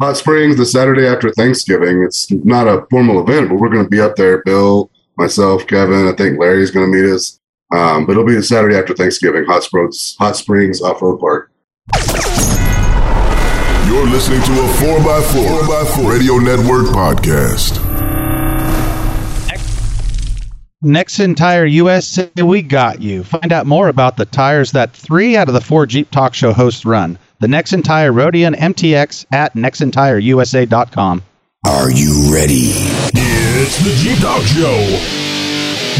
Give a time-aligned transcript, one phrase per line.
[0.00, 2.02] Hot Springs the Saturday after Thanksgiving.
[2.02, 4.42] It's not a formal event, but we're going to be up there.
[4.44, 6.08] Bill, myself, Kevin.
[6.08, 7.38] I think Larry's going to meet us.
[7.74, 9.44] Um, but it'll be the Saturday after Thanksgiving.
[9.44, 11.52] Hot Springs, Hot Springs Off Road Park.
[13.86, 17.78] You're listening to a 4x4, 4x4 Radio Network podcast.
[20.82, 23.22] Nexen Tire USA, we got you.
[23.22, 26.54] Find out more about the tires that three out of the four Jeep Talk Show
[26.54, 27.18] hosts run.
[27.40, 31.22] The Nexen Tire Roadian MTX at nexentireusa.com.
[31.66, 32.72] Are you ready?
[33.14, 34.76] It's the Jeep Talk Show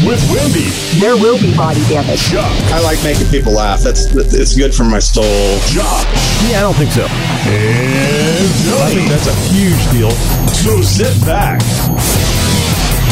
[0.07, 0.69] with Wendy,
[0.99, 2.21] There will be body damage.
[2.29, 3.81] Chuck, I like making people laugh.
[3.81, 5.23] That's it's good for my soul.
[5.69, 6.05] Josh,
[6.49, 7.03] Yeah, I don't think so.
[7.05, 8.47] and
[8.81, 10.09] I think that's a huge deal.
[10.53, 11.61] So sit back,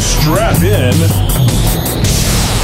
[0.01, 0.93] strap in,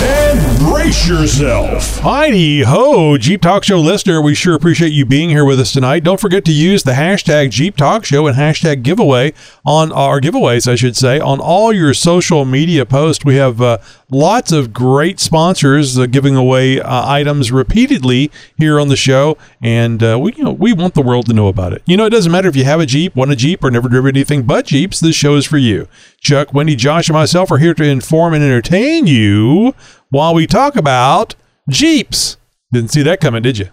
[0.01, 1.99] and brace yourself.
[1.99, 4.21] Heidi ho, Jeep Talk Show listener.
[4.21, 6.03] We sure appreciate you being here with us tonight.
[6.03, 9.33] Don't forget to use the hashtag Jeep Talk Show and hashtag giveaway
[9.65, 13.23] on our giveaways, I should say, on all your social media posts.
[13.23, 13.77] We have uh,
[14.09, 20.03] lots of great sponsors uh, giving away uh, items repeatedly here on the show, and
[20.03, 21.81] uh, we you know we want the world to know about it.
[21.85, 23.89] You know, it doesn't matter if you have a Jeep, want a Jeep, or never
[23.89, 24.99] driven anything but Jeeps.
[24.99, 25.87] This show is for you.
[26.19, 29.73] Chuck, Wendy, Josh, and myself are here to inform and entertain you
[30.09, 31.35] while we talk about
[31.69, 32.37] Jeeps.
[32.71, 33.69] Didn't see that coming, did you?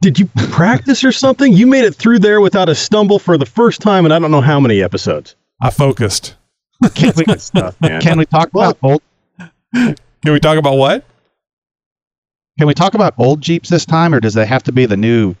[0.00, 1.52] Did you practice or something?
[1.52, 4.30] You made it through there without a stumble for the first time, and I don't
[4.30, 5.36] know how many episodes.
[5.62, 6.34] I focused.
[6.94, 8.02] Can we, stuff, man.
[8.02, 9.00] can we talk about old?
[9.76, 11.04] Can we talk about what?
[12.58, 14.96] Can we talk about old Jeeps this time, or does they have to be the
[14.96, 15.34] new,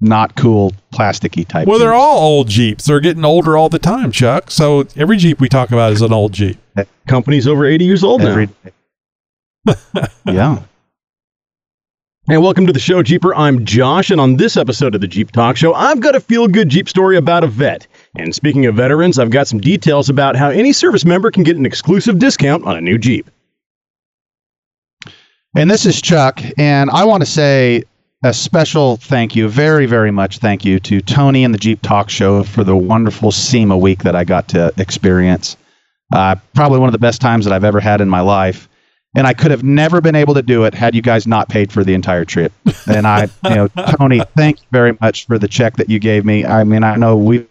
[0.00, 1.68] not cool, plasticky type?
[1.68, 2.86] Well, they're all old Jeeps.
[2.86, 4.50] They're getting older all the time, Chuck.
[4.50, 6.58] So every Jeep we talk about is an old Jeep.
[7.06, 8.46] Company's over 80 years old now.
[10.26, 10.62] Yeah.
[12.28, 13.34] And welcome to the show, Jeeper.
[13.34, 16.46] I'm Josh, and on this episode of the Jeep Talk Show, I've got a feel
[16.46, 17.86] good Jeep story about a vet.
[18.16, 21.56] And speaking of veterans, I've got some details about how any service member can get
[21.56, 23.28] an exclusive discount on a new Jeep.
[25.56, 27.82] And this is Chuck, and I want to say
[28.22, 32.08] a special thank you, very, very much thank you to Tony and the Jeep Talk
[32.08, 35.56] Show for the wonderful SEMA week that I got to experience.
[36.12, 38.68] Uh, probably one of the best times that I've ever had in my life.
[39.16, 41.72] And I could have never been able to do it had you guys not paid
[41.72, 42.52] for the entire trip.
[42.86, 43.68] And I, you know,
[43.98, 46.44] Tony, thank you very much for the check that you gave me.
[46.44, 47.44] I mean, I know we,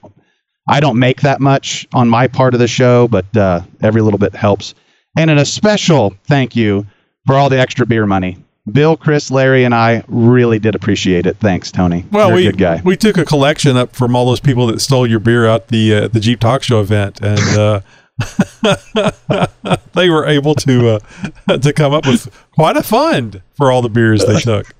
[0.69, 4.19] I don't make that much on my part of the show, but uh, every little
[4.19, 4.73] bit helps.
[5.17, 6.85] And an special thank you
[7.25, 8.37] for all the extra beer money.
[8.71, 11.37] Bill, Chris, Larry, and I really did appreciate it.
[11.37, 12.05] Thanks, Tony.
[12.11, 12.81] Well, You're we a good guy.
[12.83, 15.95] we took a collection up from all those people that stole your beer out the
[15.95, 17.81] uh, the Jeep Talk Show event, and uh,
[19.93, 20.99] they were able to
[21.47, 24.73] uh, to come up with quite a fund for all the beers they took.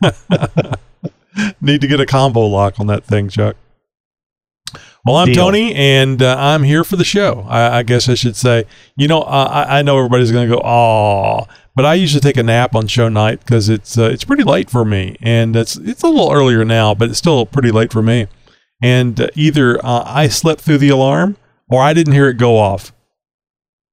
[1.60, 3.56] Need to get a combo lock on that thing, Chuck.
[5.04, 5.34] Well, I'm Deal.
[5.34, 7.44] Tony, and uh, I'm here for the show.
[7.48, 8.64] I, I guess I should say.
[8.96, 12.42] You know, I, I know everybody's going to go, "Oh," but I usually take a
[12.42, 16.02] nap on show night because it's uh, it's pretty late for me, and it's it's
[16.02, 18.26] a little earlier now, but it's still pretty late for me.
[18.82, 21.36] And uh, either uh, I slept through the alarm,
[21.68, 22.92] or I didn't hear it go off.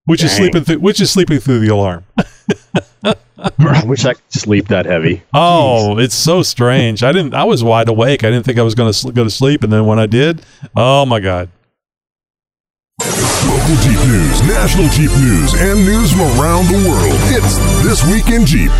[0.06, 0.64] Which is sleeping?
[0.64, 2.06] Through, which is sleeping through the alarm?
[3.38, 5.24] I wish I could sleep that heavy.
[5.34, 7.04] Oh, it's so strange.
[7.04, 7.34] I didn't.
[7.34, 8.24] I was wide awake.
[8.24, 10.06] I didn't think I was going to sl- go to sleep, and then when I
[10.06, 10.44] did,
[10.76, 11.50] oh my god!
[13.62, 17.14] Local Jeep news, national Jeep news, and news from around the world.
[17.30, 18.72] It's This Week in Jeep.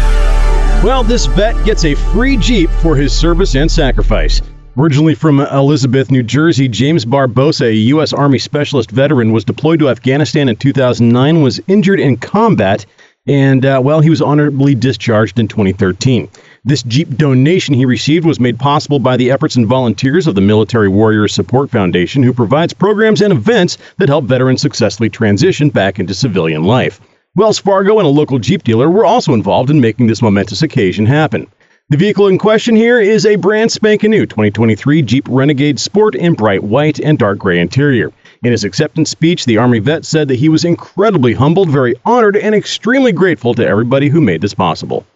[0.84, 4.42] Well, this vet gets a free Jeep for his service and sacrifice.
[4.76, 8.12] Originally from Elizabeth, New Jersey, James Barbosa, a U.S.
[8.12, 12.84] Army Specialist veteran, was deployed to Afghanistan in 2009, was injured in combat,
[13.28, 16.28] and, uh, well, he was honorably discharged in 2013.
[16.64, 20.42] This Jeep donation he received was made possible by the efforts and volunteers of the
[20.42, 25.98] Military Warriors Support Foundation, who provides programs and events that help veterans successfully transition back
[25.98, 27.02] into civilian life.
[27.36, 31.08] Wells Fargo and a local Jeep dealer were also involved in making this momentous occasion
[31.08, 31.48] happen.
[31.90, 36.36] The vehicle in question here is a brand spanking new 2023 Jeep Renegade Sport in
[36.36, 38.12] bright white and dark gray interior.
[38.44, 42.38] In his acceptance speech, the Army vet said that he was incredibly humbled, very honored,
[42.38, 45.08] and extremely grateful to everybody who made this possible.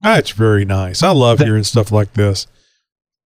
[0.00, 1.02] That's very nice.
[1.02, 2.46] I love hearing stuff like this.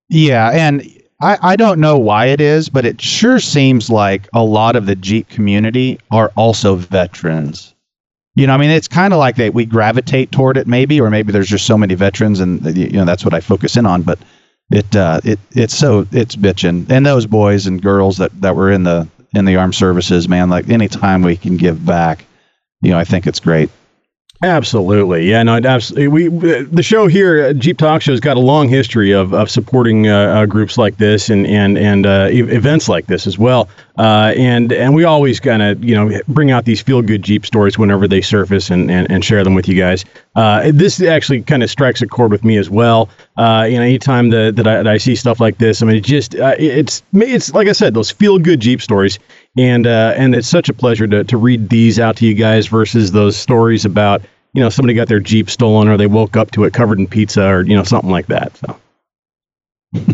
[0.09, 0.82] Yeah, and
[1.20, 4.87] I, I don't know why it is, but it sure seems like a lot of
[4.87, 7.75] the Jeep community are also veterans.
[8.37, 11.11] You know, I mean, it's kind of like that we gravitate toward it, maybe, or
[11.11, 14.03] maybe there's just so many veterans, and you know that's what I focus in on.
[14.03, 14.20] But
[14.70, 18.70] it uh, it it's so it's bitching, and those boys and girls that that were
[18.70, 22.25] in the in the armed services, man, like anytime we can give back,
[22.81, 23.70] you know, I think it's great.
[24.40, 26.06] Absolutely, yeah, no, absolutely.
[26.06, 29.50] We the show here, uh, Jeep Talk Show, has got a long history of, of
[29.50, 33.69] supporting uh, uh, groups like this and and and uh, events like this as well.
[33.99, 37.44] Uh, and and we always kind of you know bring out these feel good Jeep
[37.44, 40.05] stories whenever they surface and, and, and share them with you guys.
[40.37, 43.08] Uh, this actually kind of strikes a chord with me as well.
[43.38, 46.05] you know, anytime that that I, that I see stuff like this, I mean, it
[46.05, 49.19] just it's it's like I said, those feel good Jeep stories
[49.56, 52.66] and uh, and it's such a pleasure to, to read these out to you guys
[52.66, 54.22] versus those stories about
[54.52, 57.06] you know somebody got their jeep stolen or they woke up to it covered in
[57.06, 58.56] pizza or you know something like that.
[58.56, 58.80] So.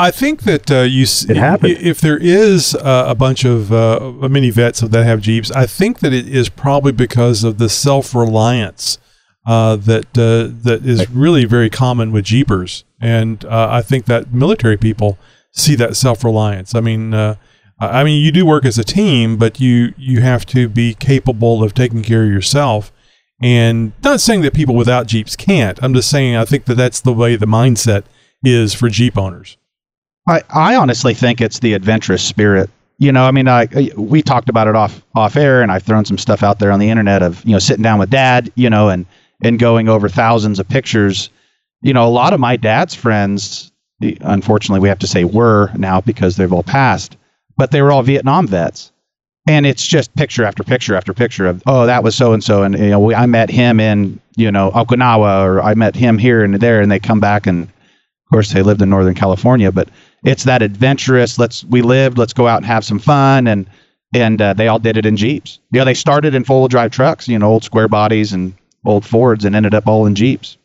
[0.00, 1.78] I think that uh, you it happened.
[1.78, 5.98] if there is uh, a bunch of uh, mini vets that have Jeeps, I think
[6.00, 8.98] that it is probably because of the self reliance
[9.44, 14.32] uh, that uh, that is really very common with Jeepers, and uh, I think that
[14.32, 15.18] military people
[15.52, 16.74] see that self reliance.
[16.74, 17.36] I mean.
[17.80, 21.62] I mean, you do work as a team, but you you have to be capable
[21.62, 22.92] of taking care of yourself.
[23.40, 25.78] And not saying that people without Jeeps can't.
[25.80, 28.02] I'm just saying I think that that's the way the mindset
[28.42, 29.56] is for Jeep owners.
[30.26, 32.68] I, I honestly think it's the adventurous spirit.
[32.98, 36.04] You know, I mean, I, we talked about it off off air, and I've thrown
[36.04, 38.68] some stuff out there on the internet of you know sitting down with Dad, you
[38.68, 39.06] know, and
[39.40, 41.30] and going over thousands of pictures.
[41.80, 43.70] You know, a lot of my dad's friends,
[44.00, 47.16] unfortunately, we have to say were now because they've all passed
[47.58, 48.90] but they were all Vietnam vets.
[49.46, 52.62] And it's just picture after picture after picture of, oh, that was so and so,
[52.62, 56.18] and you know, we, I met him in you know Okinawa, or I met him
[56.18, 59.72] here and there, and they come back, and of course they lived in Northern California,
[59.72, 59.88] but
[60.22, 61.38] it's that adventurous.
[61.38, 63.66] Let's we lived, let's go out and have some fun, and
[64.14, 65.60] and uh, they all did it in Jeeps.
[65.72, 68.54] Yeah, they started in wheel drive trucks, you know, old square bodies and
[68.84, 70.57] old Fords, and ended up all in Jeeps.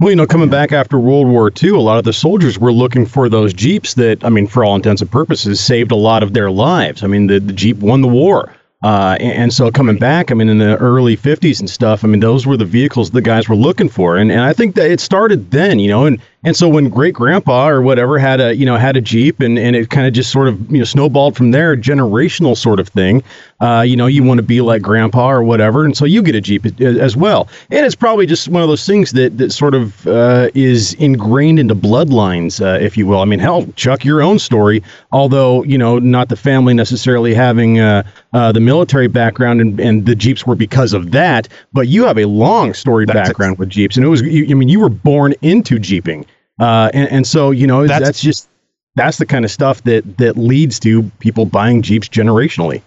[0.00, 2.72] Well, you know, coming back after World War II, a lot of the soldiers were
[2.72, 6.22] looking for those Jeeps that, I mean, for all intents and purposes, saved a lot
[6.22, 7.02] of their lives.
[7.02, 8.54] I mean, the, the Jeep won the war.
[8.80, 12.06] Uh, and, and, so coming back, I mean, in the early 50s and stuff, I
[12.06, 14.16] mean, those were the vehicles the guys were looking for.
[14.16, 17.14] And, and I think that it started then, you know, and, and so when great
[17.14, 20.12] grandpa or whatever had a, you know, had a Jeep and, and it kind of
[20.12, 23.24] just sort of, you know, snowballed from there, generational sort of thing.
[23.60, 25.84] Uh, you know, you want to be like grandpa or whatever.
[25.84, 27.48] And so you get a Jeep as well.
[27.72, 31.58] And it's probably just one of those things that, that sort of uh, is ingrained
[31.58, 33.18] into bloodlines, uh, if you will.
[33.18, 34.80] I mean, hell, Chuck, your own story,
[35.10, 40.06] although, you know, not the family necessarily having uh, uh, the military background and, and
[40.06, 43.58] the Jeeps were because of that, but you have a long storied That's background ex-
[43.58, 43.96] with Jeeps.
[43.96, 46.24] And it was, you, I mean, you were born into Jeeping.
[46.58, 48.48] Uh, and, and so, you know, that's, that's just,
[48.96, 52.82] that's the kind of stuff that, that leads to people buying Jeeps generationally.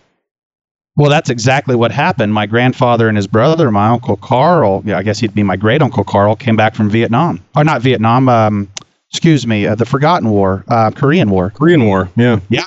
[0.98, 2.34] Well, that's exactly what happened.
[2.34, 5.82] My grandfather and his brother, my uncle Carl, yeah, I guess he'd be my great
[5.82, 8.28] uncle Carl, came back from Vietnam, or not Vietnam.
[8.28, 8.68] Um,
[9.10, 11.52] excuse me, uh, the Forgotten War, uh, Korean War.
[11.52, 12.66] Korean War, yeah, yeah,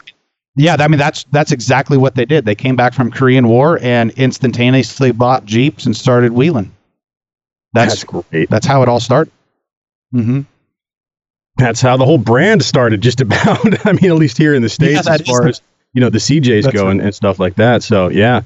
[0.56, 0.76] yeah.
[0.78, 2.46] I mean, that's that's exactly what they did.
[2.46, 6.72] They came back from Korean War and instantaneously bought jeeps and started wheeling.
[7.74, 8.48] That's, that's great.
[8.48, 9.32] That's how it all started.
[10.14, 10.40] Mm-hmm
[11.56, 13.86] that's how the whole brand started, just about.
[13.86, 15.60] I mean, at least here in the states, yeah, as far as
[15.92, 16.90] you know, the CJs go right.
[16.90, 17.82] and, and, stuff like that.
[17.82, 18.42] So yeah.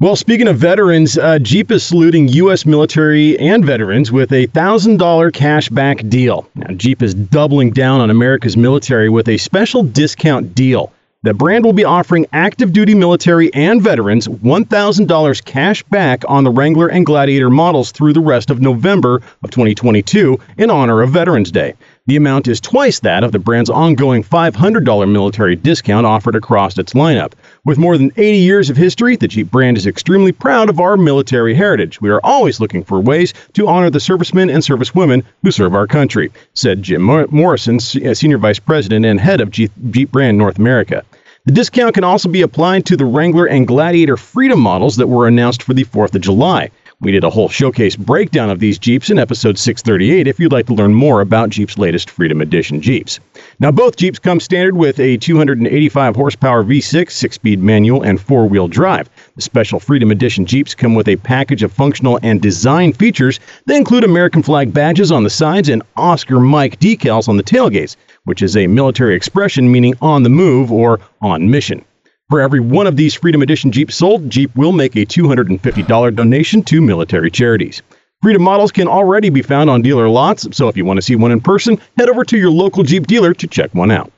[0.00, 2.66] Well, speaking of veterans, uh, Jeep is saluting U.S.
[2.66, 6.48] military and veterans with a thousand dollar cash back deal.
[6.56, 10.92] Now, Jeep is doubling down on America's military with a special discount deal.
[11.24, 16.50] The brand will be offering active duty military and veterans $1,000 cash back on the
[16.50, 21.50] Wrangler and Gladiator models through the rest of November of 2022 in honor of Veterans
[21.50, 21.72] Day.
[22.06, 26.92] The amount is twice that of the brand's ongoing $500 military discount offered across its
[26.92, 27.32] lineup.
[27.64, 30.98] With more than 80 years of history, the Jeep brand is extremely proud of our
[30.98, 32.02] military heritage.
[32.02, 35.86] We are always looking for ways to honor the servicemen and servicewomen who serve our
[35.86, 41.02] country, said Jim Morrison, Senior Vice President and head of Jeep Brand North America.
[41.46, 45.28] The discount can also be applied to the Wrangler and Gladiator Freedom models that were
[45.28, 46.70] announced for the 4th of July.
[47.00, 50.64] We did a whole showcase breakdown of these Jeeps in episode 638 if you'd like
[50.68, 53.20] to learn more about Jeep's latest Freedom Edition Jeeps.
[53.60, 58.48] Now, both Jeeps come standard with a 285 horsepower V6, six speed manual, and four
[58.48, 59.10] wheel drive.
[59.36, 63.76] The special Freedom Edition Jeeps come with a package of functional and design features that
[63.76, 68.42] include American flag badges on the sides and Oscar Mike decals on the tailgates, which
[68.42, 71.84] is a military expression meaning on the move or on mission.
[72.30, 76.62] For every one of these Freedom Edition Jeeps sold, Jeep will make a $250 donation
[76.64, 77.82] to military charities.
[78.22, 81.14] Freedom models can already be found on dealer lots, so if you want to see
[81.14, 84.10] one in person, head over to your local Jeep dealer to check one out.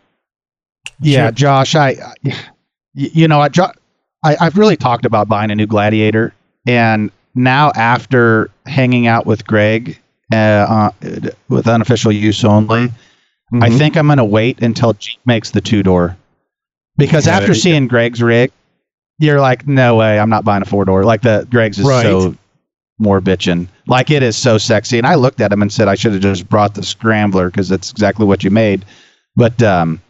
[1.00, 1.96] Yeah, Josh, I,
[2.94, 3.50] you know, I,
[4.24, 6.32] I, I've really talked about buying a new Gladiator,
[6.66, 9.98] and now after hanging out with Greg
[10.32, 10.90] uh, uh,
[11.48, 12.90] with unofficial use only,
[13.52, 13.62] mm-hmm.
[13.62, 16.16] I think I'm going to wait until Jeep makes the two door
[16.96, 18.52] because after seeing Greg's rig,
[19.18, 21.04] you're like, no way, I'm not buying a four door.
[21.04, 22.02] Like the Greg's is Right.
[22.02, 22.36] so
[22.98, 23.68] more bitching.
[23.86, 24.98] Like it is so sexy.
[24.98, 27.68] And I looked at him and said I should have just brought the scrambler because
[27.68, 28.84] that's exactly what you made.
[29.36, 30.00] But um,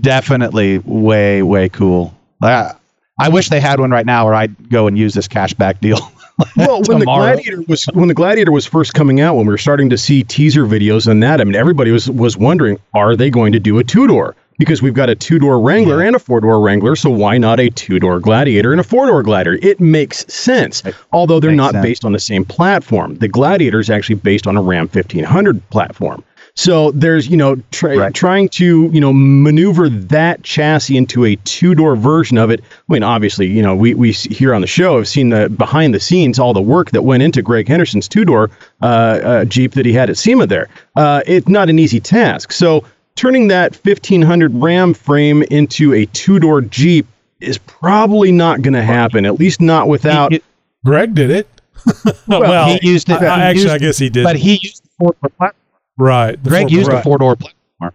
[0.00, 2.14] definitely way way cool.
[2.42, 2.74] I,
[3.20, 5.98] I wish they had one right now, or I'd go and use this cashback deal.
[6.56, 7.04] Well, when the.
[7.12, 10.22] Gladiator was when the Gladiator was first coming out, when we were starting to see
[10.22, 13.78] teaser videos on that, I mean, everybody was was wondering, are they going to do
[13.78, 14.34] a two door?
[14.58, 17.58] Because we've got a two door Wrangler and a four door Wrangler, so why not
[17.58, 19.58] a two door Gladiator and a four door Gladiator?
[19.66, 21.84] It makes sense, although they're not sense.
[21.84, 23.16] based on the same platform.
[23.16, 26.22] The Gladiator is actually based on a Ram 1500 platform.
[26.54, 28.14] So there's, you know, try, Right.
[28.14, 32.60] trying to, you know, maneuver that chassis into a two-door version of it.
[32.62, 35.94] I mean, obviously, you know, we, we here on the show have seen the behind
[35.94, 38.50] the scenes, all the work that went into Greg Henderson's two-door
[38.82, 40.68] uh, uh, Jeep that he had at SEMA there.
[40.94, 42.52] Uh, it's not an easy task.
[42.52, 47.06] So turning that 1500 Ram frame into a two-door Jeep
[47.40, 50.32] is probably not going to happen, at least not without.
[50.32, 50.42] He-
[50.84, 51.48] Greg did it.
[52.28, 53.14] well, he used it.
[53.22, 54.24] I- I- he actually, used- I guess he did.
[54.24, 55.58] but he used the four door platform.
[55.98, 56.42] Right.
[56.42, 56.98] Greg four- used right.
[56.98, 57.92] a four door platform.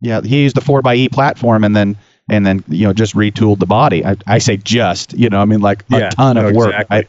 [0.00, 1.96] Yeah, he used the four by E platform and then
[2.30, 4.04] and then you know just retooled the body.
[4.04, 6.68] I, I say just you know I mean like a Yeah, ton of no, work.
[6.70, 6.96] exactly.
[6.98, 7.06] I-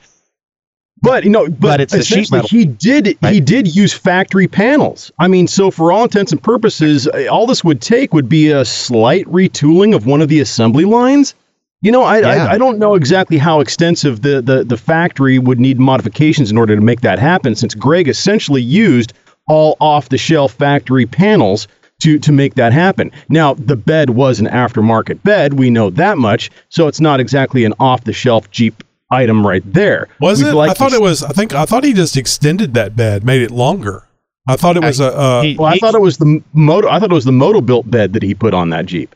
[1.01, 2.49] But you know, but, But it's the sheet essentially metal.
[2.49, 5.11] he did he did use factory panels.
[5.19, 8.51] I mean, so for all intents and purposes, uh, all this would take would be
[8.51, 11.33] a slight retooling of one of the assembly lines.
[11.81, 12.27] You know, I, Yeah.
[12.45, 16.57] I, I don't know exactly how extensive the, the the factory would need modifications in
[16.57, 19.11] order to make that happen, since Greg essentially used
[19.47, 21.67] all off the shelf factory panels
[22.01, 23.11] to to make that happen.
[23.29, 27.65] Now, the bed was an aftermarket bed, we know that much, so it's not exactly
[27.65, 30.07] an off the shelf Jeep item right there.
[30.19, 30.55] Was We'd it?
[30.55, 31.23] like I to thought it was.
[31.23, 34.03] I think I thought he just extended that bed, made it longer.
[34.47, 35.15] I thought it was a.
[35.15, 36.89] Uh, he- Well, I he- thought it was the moto.
[36.89, 39.15] I thought it was the Motobilt bed that he put on that Jeep.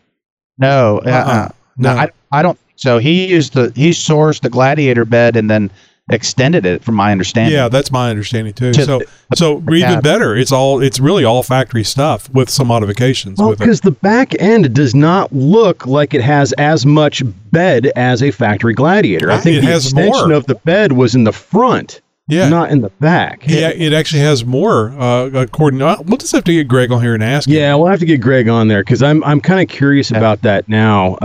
[0.57, 1.49] no, uh, Uh-uh.
[1.77, 1.99] no, No.
[2.01, 2.57] I, I don't.
[2.75, 5.71] So he used the he sourced the Gladiator bed and then
[6.09, 7.53] extended it, from my understanding.
[7.53, 8.71] yeah, that's my understanding too.
[8.73, 10.35] To So, the- so even better.
[10.35, 10.81] It's all.
[10.81, 15.33] It's really all factory stuff with some modifications Well, because the back end does not
[15.33, 19.31] look like it has as much bed as a factory Gladiator.
[19.31, 20.33] I think it the has extension more.
[20.33, 22.49] of the bed was in the front, Yeah.
[22.49, 23.47] not in the back.
[23.47, 24.89] Yeah, it actually has more.
[24.99, 27.47] Uh, according, uh, we'll just have to get Greg on here and ask.
[27.47, 27.55] him.
[27.55, 30.41] Yeah, we'll have to get Greg on there because I'm I'm kind of curious about
[30.41, 31.15] that now.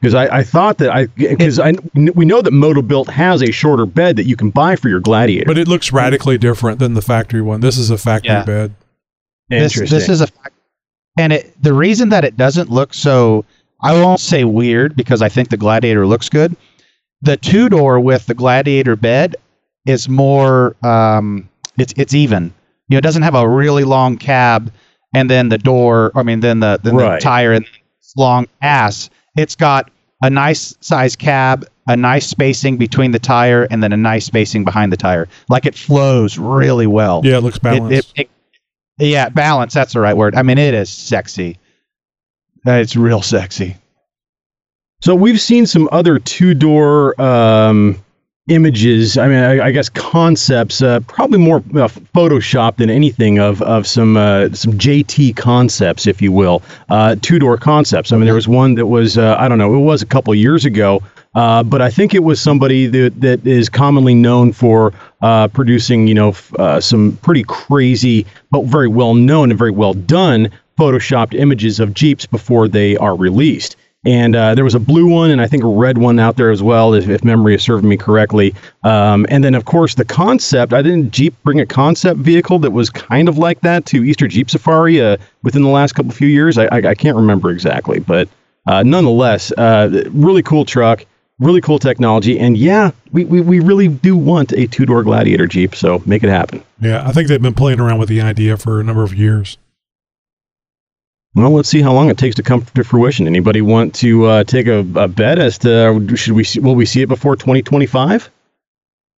[0.00, 3.84] Because I, I thought that I because I we know that Motobilt has a shorter
[3.84, 5.44] bed that you can buy for your Gladiator.
[5.46, 7.60] but it looks radically different than the factory one.
[7.60, 8.44] This is a factory Yeah.
[8.44, 8.74] bed.
[9.50, 10.54] this, this is a fact.
[11.18, 13.44] And it, the reason that it doesn't look so,
[13.82, 16.56] I won't say weird because I think the Gladiator looks good.
[17.20, 19.36] The two door with the Gladiator bed
[19.86, 22.52] is more, um, it's it's even.
[22.88, 24.72] You know, it doesn't have a really long cab,
[25.14, 26.12] and then the door.
[26.14, 27.20] I mean, then the then Right.
[27.20, 29.10] the tire and this long ass.
[29.36, 29.90] It's got
[30.22, 34.64] a nice size cab, a nice spacing between the tire, and then a nice spacing
[34.64, 35.28] behind the tire.
[35.48, 37.22] Like it flows really well.
[37.24, 38.12] Yeah, it looks It- balanced.
[38.16, 38.28] it-
[38.98, 39.72] it- yeah, balance.
[39.72, 40.34] That's the right word.
[40.34, 41.56] I mean, it is sexy.
[42.66, 43.76] Uh, It's real sexy.
[45.00, 47.96] So we've seen some other two door um,
[48.48, 49.16] images.
[49.16, 53.86] I mean, I, I guess concepts, uh, probably more uh, Photoshop than anything of of
[53.86, 58.12] some uh, some JT concepts, if you will, uh, two door concepts.
[58.12, 60.34] I mean, there was one that was uh, I don't know, it was a couple
[60.34, 61.02] years ago.
[61.32, 66.14] Uh, but I think it was somebody that, that is commonly known for producing, you
[66.14, 71.78] know, f- some pretty crazy, but very well known and very well done photoshopped images
[71.78, 73.76] of Jeeps before they are released.
[74.04, 76.50] And uh, there was a blue one and I think a red one out there
[76.50, 78.54] as well, if, if memory is serving me correctly.
[78.82, 80.72] Um, and then, of course, the concept.
[80.72, 84.26] I didn't Jeep bring a concept vehicle that was kind of like that to Easter
[84.26, 86.56] Jeep Safari uh, within the last couple of few years.
[86.56, 88.26] I, I, I can't remember exactly, but
[88.66, 91.04] uh, nonetheless, uh, really cool truck,
[91.38, 92.38] really cool technology.
[92.38, 96.22] And yeah, we, we, we really do want a two door Gladiator Jeep, so make
[96.22, 96.62] it happen.
[96.80, 99.58] yeah, I think they've been playing around with the idea for a number of years.
[101.34, 103.26] Well, let's see how long it takes to come to fruition.
[103.26, 106.86] Anybody want to uh, take a, a bet as to should we see, will we
[106.86, 108.30] see it before 2025?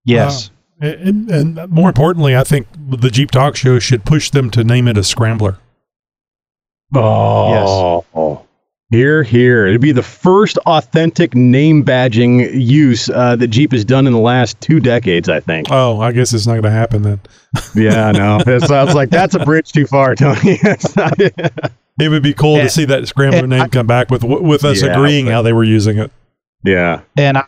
[0.05, 0.51] Yes.
[0.79, 4.87] And, and more importantly, I think the Jeep Talk Show should push them to name
[4.87, 5.57] it a Scrambler.
[6.93, 8.45] Oh,
[8.91, 9.65] here, here.
[9.65, 14.19] It'd be the first authentic name badging use uh, that Jeep has done in the
[14.19, 15.67] last two decades, I think.
[15.71, 17.19] Oh, I guess it's not going to happen then.
[17.73, 18.39] Yeah, no.
[18.45, 20.59] It sounds like that's a bridge too far, Tony.
[21.97, 22.05] That's not it.
[22.05, 22.63] It would be cool Yeah.
[22.63, 25.41] to see that Scrambler name I- come back with with us Yeah, agreeing but- how
[25.41, 26.11] they were using it.
[26.63, 27.01] Yeah.
[27.17, 27.43] And I,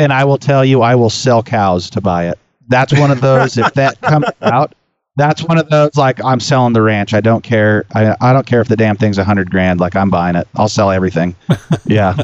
[0.00, 2.38] and I will tell you, I will sell cows to buy it.
[2.68, 3.58] That's one of those.
[3.58, 4.74] if that comes out,
[5.16, 5.96] that's one of those.
[5.96, 7.12] Like I'm selling the ranch.
[7.14, 7.84] I don't care.
[7.94, 9.78] I I don't care if the damn thing's a hundred grand.
[9.80, 10.48] Like I'm buying it.
[10.56, 11.36] I'll sell everything.
[11.86, 12.16] Yeah.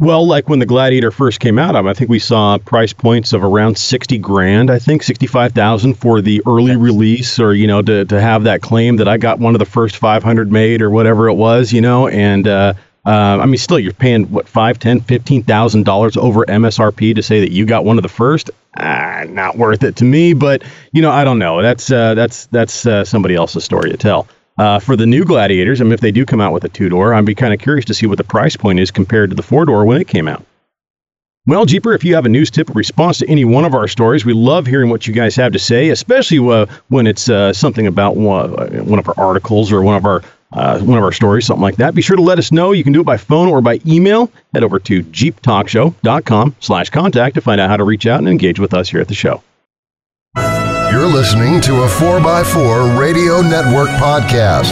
[0.00, 3.44] Well, like when the Gladiator first came out, I think we saw price points of
[3.44, 4.70] around sixty grand.
[4.70, 8.62] I think sixty-five thousand for the early release, or you know, to, to have that
[8.62, 11.70] claim that I got one of the first five hundred made or whatever it was,
[11.70, 12.08] you know.
[12.08, 12.72] And uh,
[13.04, 17.22] uh, I mean, still, you're paying what five, ten, fifteen thousand dollars over MSRP to
[17.22, 18.50] say that you got one of the first.
[18.78, 20.32] Ah, not worth it to me.
[20.32, 21.60] But you know, I don't know.
[21.60, 24.26] That's uh, that's that's uh, somebody else's story to tell.
[24.60, 26.90] Uh, for the new Gladiators, I mean, if they do come out with a two
[26.90, 29.36] door, I'd be kind of curious to see what the price point is compared to
[29.36, 30.44] the four door when it came out.
[31.46, 33.88] Well, Jeeper, if you have a news tip or response to any one of our
[33.88, 37.54] stories, we love hearing what you guys have to say, especially uh, when it's uh,
[37.54, 38.50] something about one,
[38.84, 41.76] one, of our articles or one of our uh, one of our stories, something like
[41.76, 41.94] that.
[41.94, 42.72] Be sure to let us know.
[42.72, 44.30] You can do it by phone or by email.
[44.52, 48.60] Head over to jeeptalkshow.com slash contact to find out how to reach out and engage
[48.60, 49.42] with us here at the show.
[51.00, 54.70] You're listening to a 4x4 Radio Network podcast.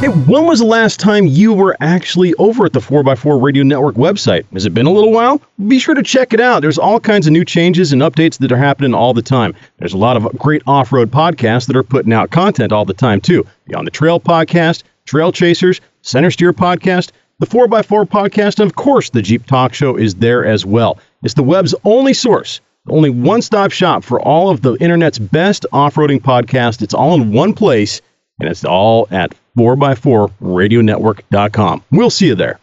[0.00, 3.94] Hey, when was the last time you were actually over at the 4x4 Radio Network
[3.94, 4.44] website?
[4.52, 5.40] Has it been a little while?
[5.68, 6.60] Be sure to check it out.
[6.60, 9.54] There's all kinds of new changes and updates that are happening all the time.
[9.78, 12.92] There's a lot of great off road podcasts that are putting out content all the
[12.92, 13.46] time, too.
[13.66, 19.08] Beyond the Trail podcast, Trail Chasers, Center Steer podcast, the 4x4 podcast, and of course,
[19.08, 20.98] the Jeep Talk Show is there as well.
[21.22, 25.66] It's the web's only source only one stop shop for all of the internet's best
[25.72, 26.82] off roading podcasts.
[26.82, 28.00] It's all in one place,
[28.40, 31.84] and it's all at 4x4radionetwork.com.
[31.90, 32.58] We'll see you there.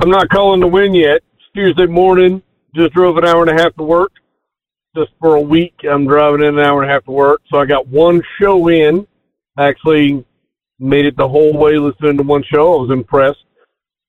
[0.00, 1.22] I'm not calling to win yet.
[1.34, 2.42] It's Tuesday morning.
[2.74, 4.12] Just drove an hour and a half to work.
[4.96, 7.42] Just for a week, I'm driving in an hour and a half to work.
[7.50, 9.06] So I got one show in.
[9.58, 10.24] Actually,
[10.78, 12.74] made it the whole way listening to one show.
[12.74, 13.44] I was impressed.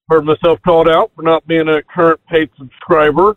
[0.10, 3.36] Heard myself called out for not being a current paid subscriber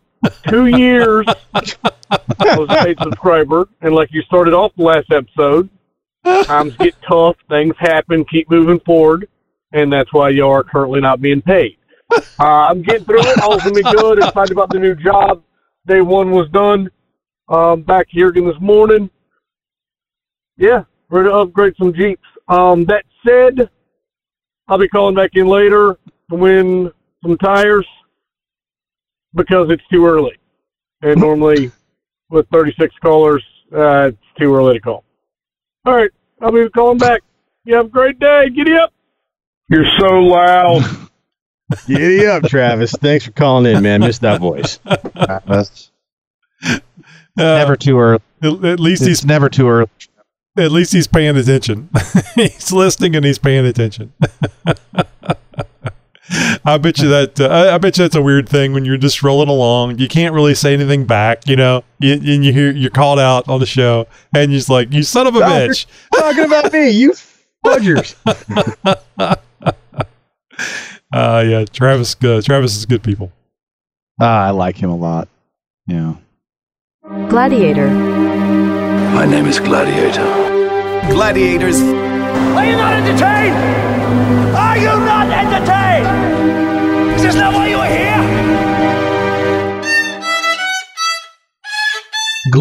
[0.49, 5.69] two years I was a paid subscriber, and like you started off the last episode,
[6.25, 9.29] times get tough, things happen, keep moving forward,
[9.73, 11.79] and that's why you are currently not being paid.
[12.39, 13.43] Uh, I'm getting through it.
[13.43, 14.19] All's gonna be good.
[14.19, 15.43] Excited about the new job.
[15.87, 16.91] Day one was done.
[17.49, 19.11] Um, back here again this morning.
[20.57, 22.23] Yeah, ready to upgrade some Jeeps.
[22.49, 23.71] Um, that said,
[24.69, 25.99] I'll be calling back in later
[26.31, 27.87] to win some tires
[29.35, 30.37] because it's too early.
[31.03, 31.71] And normally
[32.31, 33.43] with 36 callers,
[33.75, 35.05] uh, it's too early to call.
[35.85, 36.11] All right.
[36.41, 37.23] I'll be calling back.
[37.65, 38.49] You have a great day.
[38.51, 38.93] Giddy up.
[39.69, 40.83] You're so loud.
[41.87, 42.93] Giddy up, Travis.
[42.93, 44.01] Thanks for calling in, man.
[44.01, 44.79] Missed that voice.
[45.17, 45.91] Travis.
[47.37, 48.21] never too early.
[48.43, 49.89] At, at least It's he's never too early.
[50.59, 51.89] at least he's paying attention.
[52.35, 54.13] he's listening and he's paying attention.
[56.65, 58.97] I bet you that uh, I- I bet you that's a weird thing when you're
[58.97, 59.99] just rolling along.
[59.99, 61.83] You can't really say anything back, you know.
[61.99, 65.03] You, and you hear you're called out on the show, and you're just like, "You
[65.03, 67.15] son of a bitch!" Talking about me, you
[67.65, 68.15] fudgers.
[71.15, 72.17] Uh, yeah, Travis.
[72.25, 73.31] Uh, Travis is good people.
[74.19, 75.29] Ah, I like him a lot.
[75.87, 76.15] Yeah.
[77.29, 77.91] Gladiator.
[77.91, 80.25] My name is Gladiator.
[81.13, 81.81] Gladiators.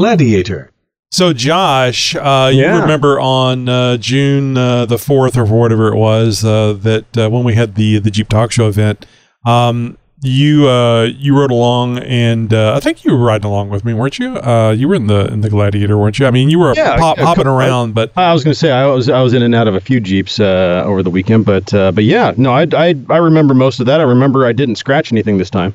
[0.02, 0.72] Gladiator.
[1.12, 6.44] So, Josh, uh, you remember on uh, June uh, the fourth or whatever it was
[6.44, 9.06] uh, that uh, when we had the the Jeep Talk Show event,
[9.46, 13.84] um, you uh, you rode along, and uh, I think you were riding along with
[13.84, 14.38] me, weren't you?
[14.38, 16.28] Uh, you were in the in the Gladiator, weren't you?
[16.28, 18.72] I mean, you were Yeah, pop, a hopping around, but I was going to say
[18.72, 21.46] I was I was in and out of a few jeeps uh, over the weekend,
[21.46, 24.00] but uh, but yeah, no, I, I I remember most of that.
[24.00, 25.74] I remember I didn't scratch anything this time.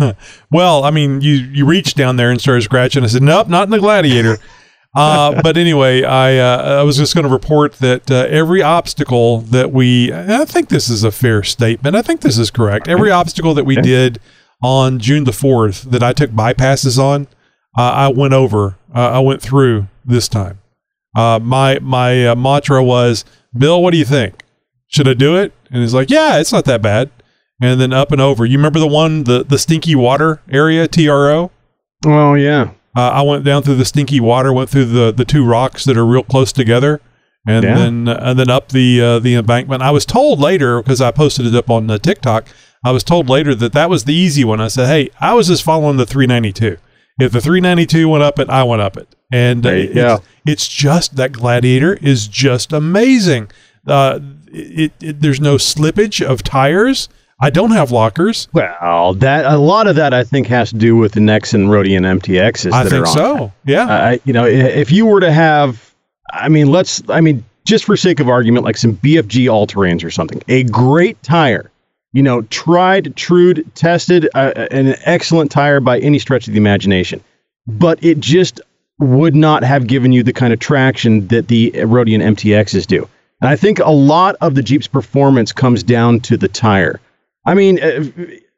[0.50, 3.04] well, I mean, you you reached down there and started scratching.
[3.04, 4.38] I said, "Nope, not in the Gladiator."
[4.94, 9.40] uh, but anyway, I uh, I was just going to report that uh, every obstacle
[9.40, 11.96] that we, I think this is a fair statement.
[11.96, 12.86] I think this is correct.
[12.88, 14.20] Every obstacle that we did
[14.62, 17.26] on June the fourth that I took bypasses on,
[17.76, 18.76] uh, I went over.
[18.94, 20.58] Uh, I went through this time.
[21.16, 23.24] Uh, my my uh, mantra was,
[23.56, 24.42] "Bill, what do you think?
[24.86, 27.10] Should I do it?" And he's like, "Yeah, it's not that bad."
[27.60, 28.44] And then up and over.
[28.44, 31.50] You remember the one, the the stinky water area, TRO?
[32.06, 35.44] Oh yeah, Uh, I went down through the stinky water, went through the, the two
[35.44, 37.00] rocks that are real close together,
[37.46, 37.74] and Yeah.
[37.74, 39.82] then and then up the uh, the embankment.
[39.82, 42.46] I was told later because I posted it up on uh, TikTok.
[42.84, 44.60] I was told later that that was the easy one.
[44.60, 46.76] I said, "Hey, I was just following the 392.
[47.20, 50.22] If the 392 went up it, I went up it." And uh, it's, go.
[50.46, 53.50] it's just that Gladiator is just amazing.
[53.86, 54.20] Uh,
[54.52, 57.08] it, it there's no slippage of tires.
[57.44, 58.48] I don't have lockers.
[58.52, 62.20] well, that a lot of that I think has to do with the Nexen Roadian
[62.20, 62.72] MTXs.
[62.72, 63.52] I that think are on so.
[63.64, 63.86] Yeah.
[63.86, 65.94] I, you know, if you were to have,
[66.32, 70.04] I mean, let's, I mean, just for sake of argument, like some BFG all terrains
[70.04, 71.70] or something, a great tire
[72.14, 77.20] you know, tried, true, tested, uh, an excellent tire by any stretch of the imagination.
[77.66, 78.60] But it just
[79.00, 83.08] would not have given you the kind of traction that the Roadian MTXs do.
[83.40, 87.00] And I think a lot of the Jeep's performance comes down to the tire.
[87.46, 88.04] I mean, uh,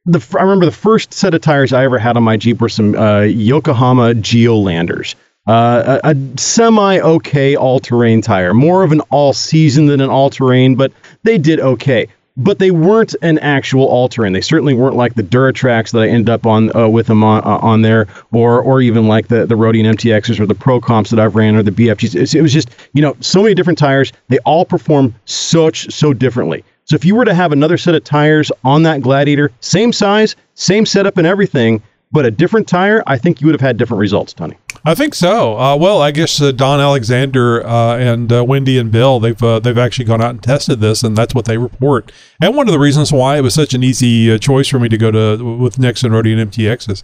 [0.04, 2.68] the I remember the first set of tires I ever had on my Jeep were
[2.68, 5.14] some uh, Yokohama Geolandars.
[5.46, 10.10] Uh, a, a semi okay all terrain tire, more of an all season than an
[10.10, 14.32] all terrain, but they did okay but they weren't an actual all terrain.
[14.32, 17.42] They certainly weren't like the Duratracs that I ended up on uh, with them on,
[17.44, 21.10] uh, on there, or or even like the the Roadian MTXs or the Pro Comps
[21.10, 22.34] that I've ran or the BFGs.
[22.34, 24.12] It was just you know so many different tires.
[24.28, 26.64] They all perform such so differently.
[26.86, 30.36] So if you were to have another set of tires on that Gladiator, same size,
[30.54, 33.98] same setup and everything, but a different tire, I think you would have had different
[33.98, 34.56] results, Tony.
[34.84, 35.58] I think so.
[35.58, 39.58] Uh, well, I guess uh, Don Alexander uh, and uh, Wendy and Bill they've uh,
[39.58, 42.12] they've actually gone out and tested this, and that's what they report.
[42.40, 44.88] And one of the reasons why it was such an easy uh, choice for me
[44.88, 47.02] to go to with Nexen Roadian MTXs.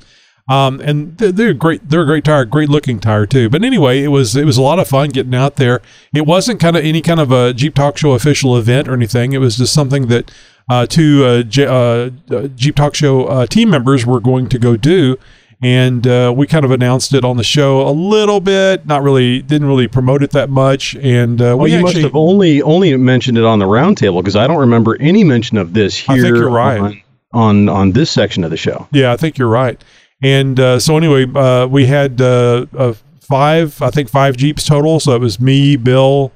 [0.48, 1.88] Um, and they're, great.
[1.88, 3.48] They're a great tire, great looking tire too.
[3.48, 5.80] But anyway, it was it was a lot of fun getting out there.
[6.14, 9.32] It wasn't kind of any kind of a Jeep Talk Show official event or anything.
[9.32, 10.32] It was just something that
[10.68, 14.76] uh, two uh, J- uh, Jeep Talk Show uh, team members were going to go
[14.76, 15.16] do
[15.62, 18.84] and uh, we kind of announced it on the show a little bit.
[18.84, 20.96] Not really, didn't really promote it that much.
[20.96, 24.20] And uh, well, we you actually, must have only only mentioned it on the roundtable
[24.20, 26.16] because I don't remember any mention of this here.
[26.16, 26.80] I think you're right.
[26.80, 27.02] On,
[27.34, 28.88] on, on this section of the show.
[28.90, 29.82] Yeah, I think you're right.
[30.22, 35.00] And uh, so anyway, uh, we had uh, uh, five, I think five Jeeps total.
[35.00, 36.32] So it was me, Bill,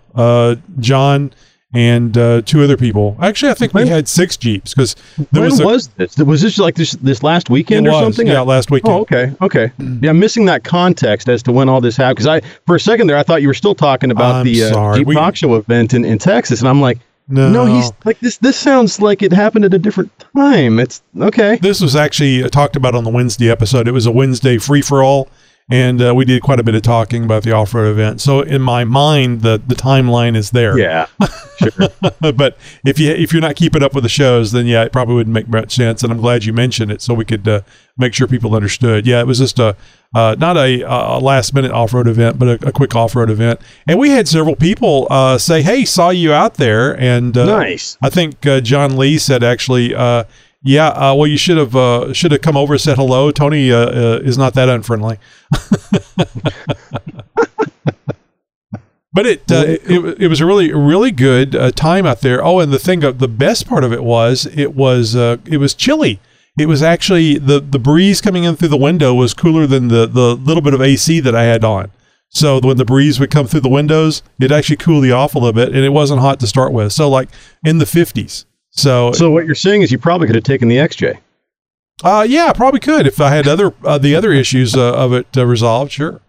[0.80, 1.32] John
[1.76, 3.16] and uh, two other people.
[3.20, 4.94] Actually, I think we had six jeeps because
[5.30, 6.16] there when was, a, was this?
[6.16, 8.26] Was this like this this last weekend or was, something?
[8.26, 8.94] Yeah, last weekend.
[8.94, 9.72] Oh, okay, okay.
[10.00, 12.80] Yeah, I'm missing that context as to when all this happened because I for a
[12.80, 15.36] second there I thought you were still talking about I'm the uh, Jeep we, Talk
[15.36, 16.98] Show event in, in Texas, and I'm like.
[17.28, 17.50] No.
[17.50, 18.36] no, he's like this.
[18.38, 20.78] This sounds like it happened at a different time.
[20.78, 21.56] It's okay.
[21.56, 23.88] This was actually uh, talked about on the Wednesday episode.
[23.88, 25.28] It was a Wednesday free for all,
[25.68, 28.20] and uh, we did quite a bit of talking about the off-road event.
[28.20, 30.78] So in my mind, the the timeline is there.
[30.78, 31.06] Yeah,
[31.58, 31.88] sure.
[32.32, 35.14] but if you if you're not keeping up with the shows, then yeah, it probably
[35.14, 36.02] wouldn't make much sense.
[36.02, 37.60] And I'm glad you mentioned it so we could uh,
[37.96, 39.06] make sure people understood.
[39.06, 39.76] Yeah, it was just a
[40.14, 43.60] uh, not a, a last minute off-road event, but a, a, quick off-road event.
[43.88, 47.98] And we had several people uh, say, "Hey, saw you out there." And uh, nice.
[48.02, 49.94] I think uh, John Lee said actually
[50.66, 53.30] yeah, uh, well, you should have uh, should have come over and said hello.
[53.30, 55.18] Tony uh, uh is not that unfriendly.
[59.16, 62.44] but it, uh, it it was a really really good uh, time out there.
[62.44, 66.20] Oh, and the thing the best part of it was it was it was chilly.
[66.58, 70.06] It was actually the the breeze coming in through the window was cooler than the
[70.06, 71.90] the little bit of AC that I had on.
[72.28, 75.38] So when the breeze would come through the windows, it actually cooled you off a
[75.38, 76.92] little bit, and it wasn't hot to start with.
[76.92, 77.30] So like
[77.64, 78.44] in the fifties.
[78.70, 81.18] So, so what you're saying is you probably could have taken the XJ.
[82.04, 85.26] Uh, yeah, probably could if I had other uh, the other issues uh, of it
[85.36, 85.92] uh, resolved.
[85.92, 86.20] Sure.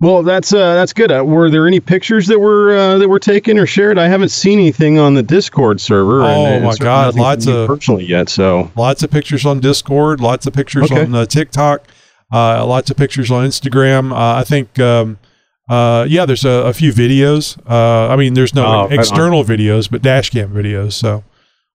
[0.00, 1.12] Well, that's uh, that's good.
[1.12, 3.98] Uh, were there any pictures that were uh, that were taken or shared?
[3.98, 6.22] I haven't seen anything on the Discord server.
[6.22, 8.30] Oh my god, lots of personally yet.
[8.30, 11.02] So lots of pictures on Discord, lots of pictures okay.
[11.02, 11.86] on uh, TikTok,
[12.32, 14.12] uh, lots of pictures on Instagram.
[14.12, 14.78] Uh, I think.
[14.78, 15.18] Um,
[15.68, 17.56] uh, yeah, there's a, a few videos.
[17.64, 20.94] Uh, I mean, there's no oh, external right videos, but dash cam videos.
[20.94, 21.22] So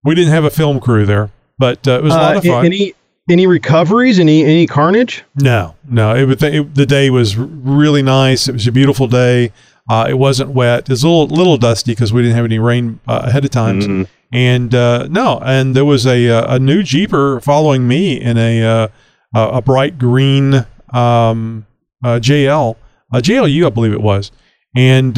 [0.03, 2.65] we didn't have a film crew there, but uh, it was a lot of fun.
[2.65, 2.93] Any
[3.29, 4.19] any recoveries?
[4.19, 5.23] Any any carnage?
[5.35, 6.15] No, no.
[6.15, 8.47] It, it, the day was really nice.
[8.47, 9.51] It was a beautiful day.
[9.89, 10.83] Uh, it wasn't wet.
[10.83, 13.51] It was a little little dusty because we didn't have any rain uh, ahead of
[13.51, 13.81] time.
[13.81, 14.03] Mm-hmm.
[14.31, 18.89] And uh, no, and there was a uh, a new Jeeper following me in a
[19.33, 21.65] a bright green um,
[22.03, 22.75] JL,
[23.11, 24.31] a JLU, I believe it was.
[24.75, 25.15] And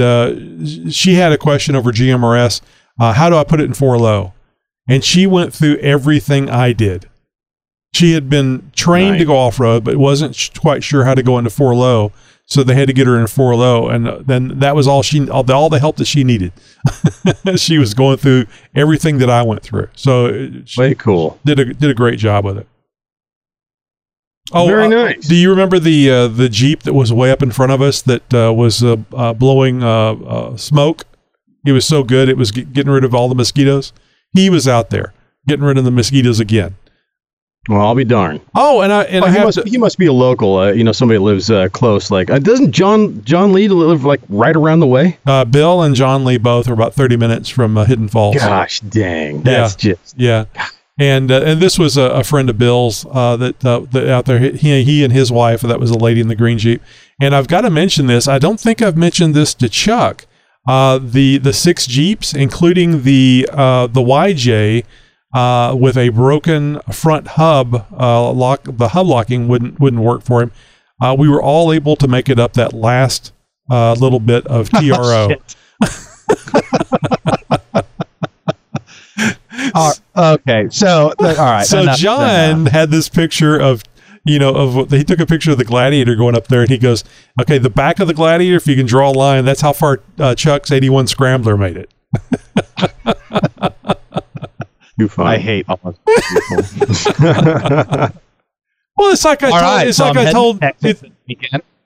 [0.93, 2.61] she had a question over GMRS.
[2.99, 4.33] how do I put it in four low?
[4.87, 7.07] and she went through everything I did.
[7.93, 9.21] She had been trained nice.
[9.21, 12.11] to go off road, but wasn't quite sure how to go into four low.
[12.45, 15.29] So they had to get her in four low, and then that was all she
[15.29, 16.53] all the, all the help that she needed.
[17.57, 19.89] she was going through everything that I went through.
[19.95, 21.39] So way cool.
[21.43, 22.67] Did a did a great job with it.
[24.53, 25.27] Oh, very uh, nice.
[25.27, 28.01] Do you remember the uh, the jeep that was way up in front of us
[28.03, 31.03] that uh, was uh, uh, blowing uh, smoke?
[31.65, 32.29] It was so good.
[32.29, 33.91] It was get, getting rid of all the mosquitoes.
[34.33, 35.13] He was out there
[35.47, 36.75] getting rid of the mosquitoes again.
[37.67, 38.41] Well, I'll be darned.
[38.55, 40.57] Oh, and I and well, I he must to, he must be a local.
[40.57, 42.09] Uh, you know, somebody lives uh, close.
[42.09, 45.17] Like, uh, doesn't John John Lee live like right around the way?
[45.25, 48.35] Uh, Bill and John Lee both are about thirty minutes from uh, Hidden Falls.
[48.35, 49.93] Gosh, dang, that's yeah.
[49.93, 50.45] just yeah.
[50.99, 54.39] And uh, and this was a, a friend of Bill's that that out there.
[54.39, 55.61] He he and his wife.
[55.61, 56.81] That was a lady in the green jeep.
[57.19, 58.27] And I've got to mention this.
[58.27, 60.25] I don't think I've mentioned this to Chuck
[60.67, 64.83] uh, the the six Jeeps, including the uh, the YJ,
[65.33, 67.85] uh, with a broken front hub.
[67.97, 70.51] Uh, lock the hub locking wouldn't wouldn't work for him.
[71.01, 73.33] Uh, we were all able to make it up that last
[73.69, 75.29] uh, little bit of TRO.
[79.73, 81.65] Uh, okay, so all right.
[81.65, 82.73] so enough- John enough.
[82.73, 83.83] had this picture of
[84.25, 86.77] you know of he took a picture of the gladiator going up there and he
[86.77, 87.03] goes
[87.39, 90.01] okay the back of the gladiator if you can draw a line that's how far
[90.19, 91.89] uh, chuck's 81 scrambler made it
[94.99, 95.27] Too fun.
[95.27, 95.99] I hate almost.
[98.97, 101.11] well it's like i All told right, it's so like I'm i told it,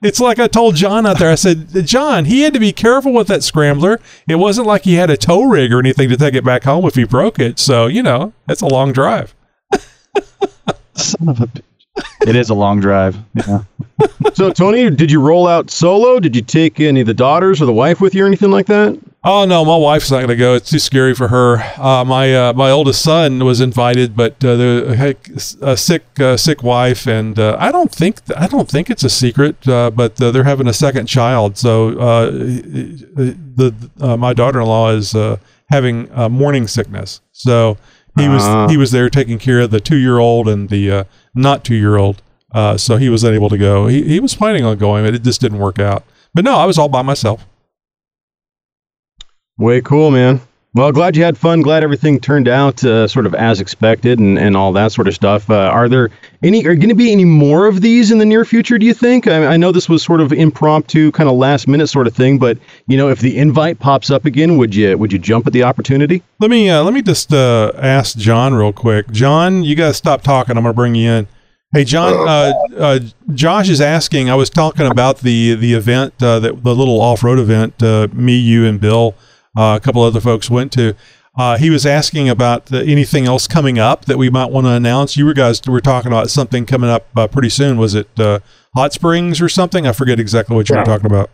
[0.02, 3.12] it's like i told john out there i said john he had to be careful
[3.12, 6.34] with that scrambler it wasn't like he had a tow rig or anything to take
[6.34, 9.34] it back home if he broke it so you know that's a long drive
[10.94, 11.48] Son of a.
[11.96, 12.28] bitch.
[12.28, 13.16] It is a long drive.
[13.34, 13.64] Yeah.
[14.34, 16.20] so, Tony, did you roll out solo?
[16.20, 18.66] Did you take any of the daughters or the wife with you or anything like
[18.66, 18.98] that?
[19.24, 20.54] Oh no, my wife's not going to go.
[20.54, 21.58] It's too scary for her.
[21.80, 25.16] Uh, my uh, my oldest son was invited, but uh, the
[25.60, 29.10] a sick uh, sick wife, and uh, I don't think I don't think it's a
[29.10, 29.68] secret.
[29.68, 35.14] Uh, but uh, they're having a second child, so uh, the uh, my daughter-in-law is
[35.14, 35.36] uh,
[35.70, 37.20] having uh, morning sickness.
[37.30, 37.78] So
[38.16, 38.68] he was Ah.
[38.68, 42.22] he was there taking care of the two-year-old and the uh, not two-year-old.
[42.54, 43.86] Uh, so he was unable to go.
[43.86, 46.04] He he was planning on going, but it just didn't work out.
[46.34, 47.46] But no, I was all by myself.
[49.58, 50.40] Way cool, man.
[50.74, 51.60] Well, glad you had fun.
[51.60, 55.14] Glad everything turned out uh, sort of as expected and, and all that sort of
[55.14, 55.50] stuff.
[55.50, 56.08] Uh, are there
[56.42, 56.66] any?
[56.66, 58.78] Are going to be any more of these in the near future?
[58.78, 59.26] Do you think?
[59.26, 62.38] I, I know this was sort of impromptu, kind of last minute sort of thing,
[62.38, 62.56] but
[62.86, 65.62] you know, if the invite pops up again, would you would you jump at the
[65.62, 66.22] opportunity?
[66.40, 69.10] Let me uh, let me just uh, ask John real quick.
[69.10, 70.56] John, you guys stop talking.
[70.56, 71.28] I'm going to bring you in.
[71.74, 72.14] Hey, John.
[72.14, 72.98] Uh, uh,
[73.34, 74.30] Josh is asking.
[74.30, 77.82] I was talking about the the event that the little off road event.
[78.14, 79.14] Me, you, and Bill,
[79.56, 80.94] a couple other folks went to.
[81.34, 84.70] Uh, he was asking about uh, anything else coming up that we might want to
[84.70, 85.16] announce.
[85.16, 87.78] You were guys were talking about something coming up uh, pretty soon.
[87.78, 88.40] Was it uh,
[88.74, 89.86] Hot Springs or something?
[89.86, 91.30] I forget exactly what you were talking about.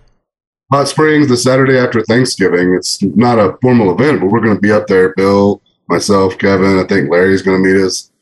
[0.71, 2.75] Hot Springs the Saturday after Thanksgiving.
[2.75, 5.15] It's not a formal event, but we're going to be up there.
[5.15, 6.79] Bill, myself, Kevin.
[6.79, 8.13] I think Larry's going to meet us.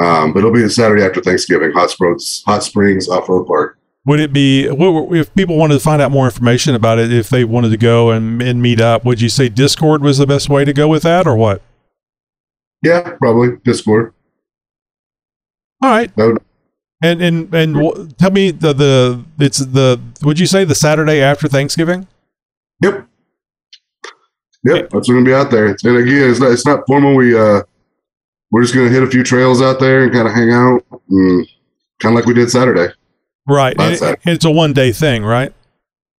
[0.00, 1.72] Um, but it'll be the Saturday after Thanksgiving.
[1.72, 3.76] Hot Springs, Hot Springs Off Road Park.
[4.06, 7.12] Would it be if people wanted to find out more information about it?
[7.12, 10.26] If they wanted to go and, and meet up, would you say Discord was the
[10.26, 11.60] best way to go with that, or what?
[12.82, 14.14] Yeah, probably Discord.
[15.82, 16.10] All right.
[16.16, 16.38] Would-
[17.02, 21.20] And and and wh- tell me the the it's the would you say the Saturday
[21.20, 22.06] after Thanksgiving?
[22.82, 23.06] Yep.
[24.64, 25.66] Yep, that's going to be out there.
[25.68, 27.14] And again, it's not, it's not formal.
[27.16, 27.62] We uh,
[28.50, 30.84] we're just going to hit a few trails out there and kind of hang out,
[31.08, 31.46] and
[32.00, 32.92] kind of like we did Saturday.
[33.50, 33.74] Right.
[33.78, 35.52] And it- it's a one day thing, right?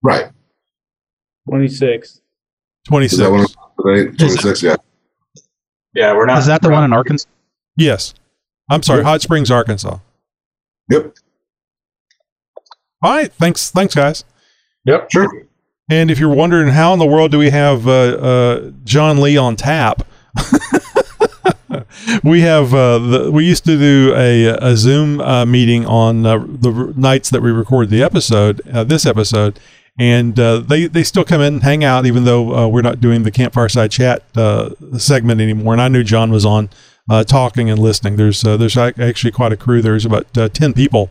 [0.03, 0.25] Right.
[1.49, 2.21] 26.
[2.87, 3.45] Twenty Is that one
[3.85, 4.11] today?
[4.17, 4.61] Twenty six.
[4.63, 4.75] Yeah.
[5.93, 6.39] Yeah, we're not.
[6.39, 7.27] Is that the one in Arkansas?
[7.77, 8.13] Yes.
[8.69, 9.97] I'm sorry, Hot Springs, Arkansas.
[10.89, 11.13] Yep.
[13.03, 13.31] All right.
[13.33, 13.69] Thanks.
[13.71, 14.23] Thanks, guys.
[14.85, 15.11] Yep.
[15.11, 15.29] Sure.
[15.89, 19.35] And if you're wondering how in the world do we have uh, uh, John Lee
[19.37, 20.03] on tap,
[22.23, 26.37] we have uh, the, we used to do a, a Zoom uh, meeting on uh,
[26.47, 29.59] the r- nights that we record the episode, uh, this episode,
[29.99, 32.99] and uh, they they still come in and hang out even though uh, we're not
[33.01, 34.23] doing the campfire side chat
[34.97, 35.73] segment anymore.
[35.73, 36.69] And I knew John was on
[37.27, 38.15] talking and listening.
[38.15, 39.81] There's there's actually quite a crew.
[39.81, 41.09] There's about ten people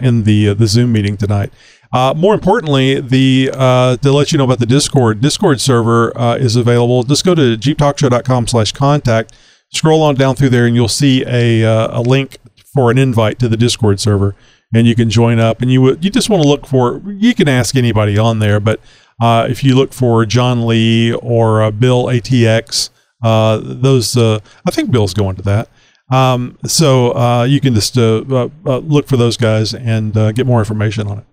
[0.00, 1.52] in the the Zoom meeting tonight.
[1.92, 6.36] Uh, more importantly, the uh, to let you know about the Discord Discord server uh,
[6.36, 7.02] is available.
[7.02, 9.34] Just go to jeeptalkshow.com slash contact.
[9.72, 12.38] Scroll on down through there, and you'll see a uh, a link
[12.74, 14.34] for an invite to the Discord server,
[14.74, 15.62] and you can join up.
[15.62, 18.60] And you would you just want to look for you can ask anybody on there,
[18.60, 18.80] but
[19.20, 22.90] uh, if you look for John Lee or uh, Bill ATX,
[23.22, 25.68] uh, those uh, I think Bill's going to that.
[26.10, 30.32] Um, so uh, you can just uh, uh, uh, look for those guys and uh,
[30.32, 31.24] get more information on it.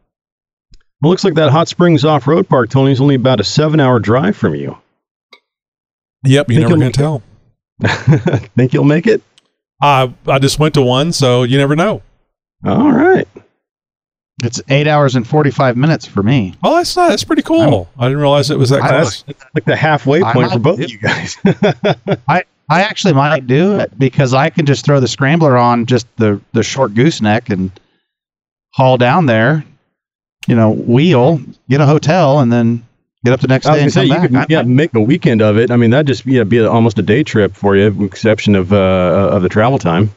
[1.01, 3.79] Well, looks like that Hot Springs Off Road Park, Tony, is only about a seven
[3.79, 4.77] hour drive from you.
[6.25, 7.23] Yep, you never can tell.
[8.55, 9.21] Think you'll make it?
[9.81, 12.01] I I just went to one, so you never know.
[12.65, 13.27] All right.
[14.43, 16.55] It's eight hours and forty-five minutes for me.
[16.63, 17.89] Oh, that's not, that's pretty cool.
[17.97, 19.23] I didn't realize it was that close.
[19.23, 21.37] That's like the halfway I point for both of you guys.
[22.27, 26.07] I I actually might do it because I can just throw the scrambler on just
[26.17, 27.71] the the short gooseneck and
[28.71, 29.65] haul down there.
[30.47, 32.85] You know, wheel, get a hotel, and then
[33.23, 34.47] get up the next I day was and say come you back.
[34.47, 35.71] could yeah, make a weekend of it.
[35.71, 38.55] I mean, that just yeah, be a, almost a day trip for you, with exception
[38.55, 40.11] of uh, of the travel time.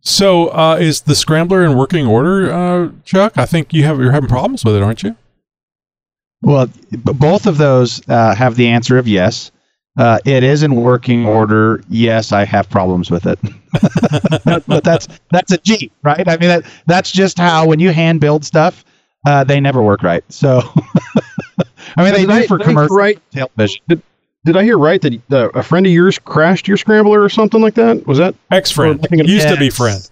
[0.00, 3.36] So uh, is the scrambler in working order, uh, Chuck?
[3.36, 5.16] I think you have you're having problems with it, aren't you?
[6.42, 9.50] Well, b- both of those uh, have the answer of yes.
[9.98, 11.82] Uh, it is in working order.
[11.88, 13.38] Yes, I have problems with it,
[14.66, 16.28] but that's that's a Jeep, right?
[16.28, 18.84] I mean, that that's just how when you hand build stuff,
[19.26, 20.24] uh, they never work right.
[20.30, 20.62] So,
[21.96, 23.18] I mean, they Did do I- for did commercial right?
[23.32, 23.82] television.
[23.88, 24.02] Did,
[24.44, 27.60] did I hear right that uh, a friend of yours crashed your scrambler or something
[27.60, 28.06] like that?
[28.06, 28.98] Was that Ex friend.
[29.04, 29.76] Or thinking- Used to be Yes.
[29.76, 30.10] friend.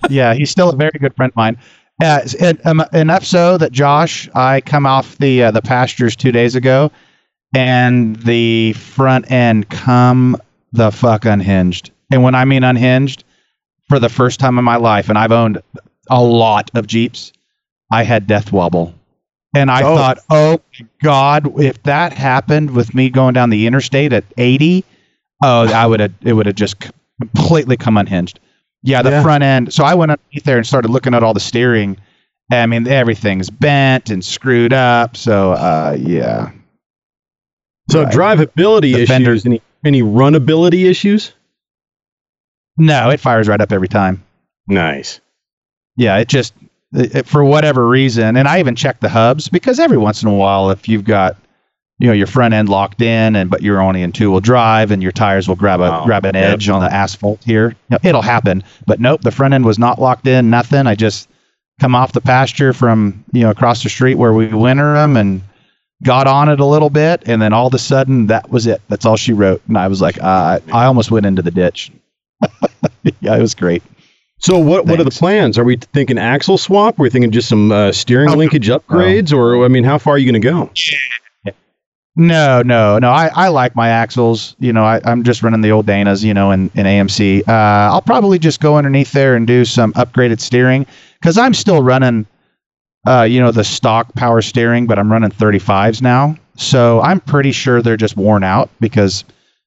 [0.10, 1.56] yeah, he's still a very good friend of mine.
[2.02, 6.14] Uh, s- and, um, enough so that Josh, I come off the uh, the pastures
[6.14, 6.90] two days ago,
[7.54, 10.36] and the front end come
[10.72, 11.90] the fuck unhinged.
[12.12, 13.24] And when I mean unhinged,
[13.88, 15.60] for the first time in my life, and I've owned
[16.10, 17.32] a lot of Jeeps,
[17.90, 18.94] I had death wobble.
[19.56, 19.96] And I Oh.
[19.96, 24.84] thought, oh my God, if that happened with me going down the interstate at 80,
[25.42, 26.76] oh, I would have, it would have just
[27.20, 28.40] completely come unhinged.
[28.82, 29.22] Yeah, the Yeah.
[29.22, 29.72] front end.
[29.72, 31.96] So I went underneath there and started looking at all the steering.
[32.52, 35.16] I mean, everything's bent and screwed up.
[35.16, 36.50] So, uh, yeah.
[37.90, 38.12] so Right.
[38.12, 39.08] drivability The issues?
[39.08, 41.32] fenders- Any any runability issues?
[42.76, 44.22] No, it fires right up every time.
[44.68, 45.20] Nice.
[45.96, 46.52] Yeah, it just
[47.24, 50.70] for whatever reason, and I even check the hubs because every once in a while,
[50.70, 51.36] if you've got
[51.98, 54.90] you know your front end locked in, and but you're only in two wheel drive,
[54.90, 56.54] and your tires will grab a grab an yep.
[56.54, 58.62] edge on the asphalt here, it'll happen.
[58.86, 60.50] But nope, the front end was not locked in.
[60.50, 60.86] Nothing.
[60.86, 61.28] I just
[61.80, 65.42] come off the pasture from you know across the street where we winter them and
[66.04, 68.80] got on it a little bit, and then all of a sudden that was it.
[68.88, 71.92] That's all she wrote, and I was like, uh, I almost went into the ditch.
[73.20, 73.82] yeah, it was great.
[74.40, 75.58] So what what are the plans?
[75.58, 76.98] Are we thinking axle swap?
[76.98, 80.14] Are we thinking just some uh, steering Oh, linkage upgrades, or I mean, how far
[80.14, 80.70] are you going to go?
[82.16, 83.10] No, no, no.
[83.10, 84.56] I, I like my axles.
[84.58, 87.46] You know, I, I'm just running the old Danas, you know, in, in AMC.
[87.46, 87.52] Uh,
[87.92, 90.84] I'll probably just go underneath there and do some upgraded steering
[91.20, 92.26] because I'm still running,
[93.06, 96.36] uh, you know, the stock power steering, but I'm running 35s now.
[96.56, 99.22] So I'm pretty sure they're just worn out because,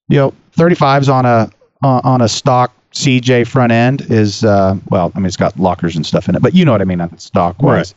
[0.09, 1.49] you know, 35s on a
[1.83, 5.95] uh, on a stock CJ front end is uh, well, I mean, it's got lockers
[5.95, 7.95] and stuff in it, but you know what I mean on stock wise.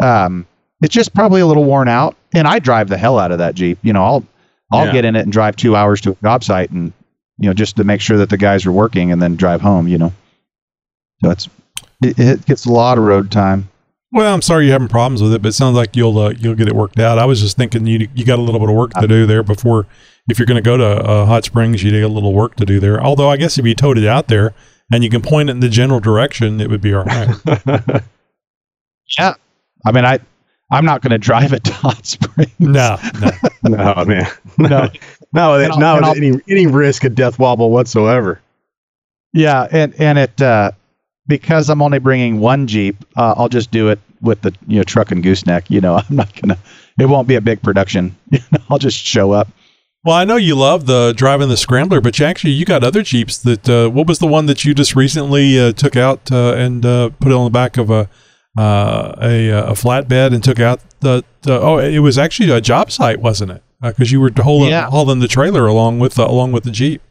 [0.00, 0.46] Um,
[0.82, 3.54] it's just probably a little worn out, and I drive the hell out of that
[3.54, 3.78] Jeep.
[3.82, 4.24] You know, I'll
[4.70, 4.92] I'll Yeah.
[4.92, 6.92] get in it and drive two hours to a job site, and
[7.38, 9.88] you know, just to make sure that the guys are working, and then drive home.
[9.88, 10.12] You know,
[11.24, 11.48] so it's
[12.02, 13.68] it, it gets a lot of road time.
[14.12, 16.54] Well, I'm sorry you're having problems with it, but it sounds like you'll uh, you'll
[16.54, 17.18] get it worked out.
[17.18, 19.42] I was just thinking you you got a little bit of work to do there
[19.42, 19.86] before.
[20.28, 22.66] If you're going to go to uh, Hot Springs, you got a little work to
[22.66, 23.02] do there.
[23.02, 24.52] Although I guess if you towed it out there
[24.92, 28.02] and you can point it in the general direction, it would be all right.
[29.18, 29.34] Yeah,
[29.86, 30.20] I mean, I
[30.70, 32.52] I'm not going to drive it to Hot Springs.
[32.58, 32.98] no,
[33.62, 33.94] no.
[33.94, 34.26] no, man,
[34.58, 34.88] No.
[35.32, 38.40] no, And I'll- no, and I'll- any any risk of death wobble whatsoever.
[39.32, 40.72] Yeah, and and it uh,
[41.26, 44.84] because I'm only bringing one Jeep, uh, I'll just do it with the you know
[44.84, 45.70] truck and gooseneck.
[45.70, 46.58] You know, I'm not gonna.
[46.98, 48.14] It won't be a big production.
[48.68, 49.48] I'll just show up.
[50.04, 53.02] Well, I know you love the driving the Scrambler, but you actually you got other
[53.02, 53.38] Jeeps.
[53.38, 56.86] That uh, what was the one that you just recently uh, took out uh, and
[56.86, 58.08] uh, put on the back of a
[58.56, 62.90] uh, a, a flatbed and took out the, the oh it was actually a job
[62.90, 63.62] site, wasn't it?
[63.82, 64.88] Because you were hauling Yeah.
[64.88, 67.02] hauling the trailer along with the, along with the Jeep.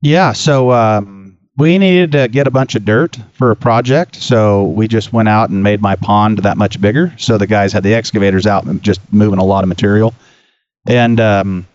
[0.00, 4.64] Yeah, so um, we needed to get a bunch of dirt for a project, so
[4.64, 7.12] we just went out and made my pond that much bigger.
[7.18, 10.14] So the guys had the excavators out and just moving a lot of material.
[10.86, 11.66] And um,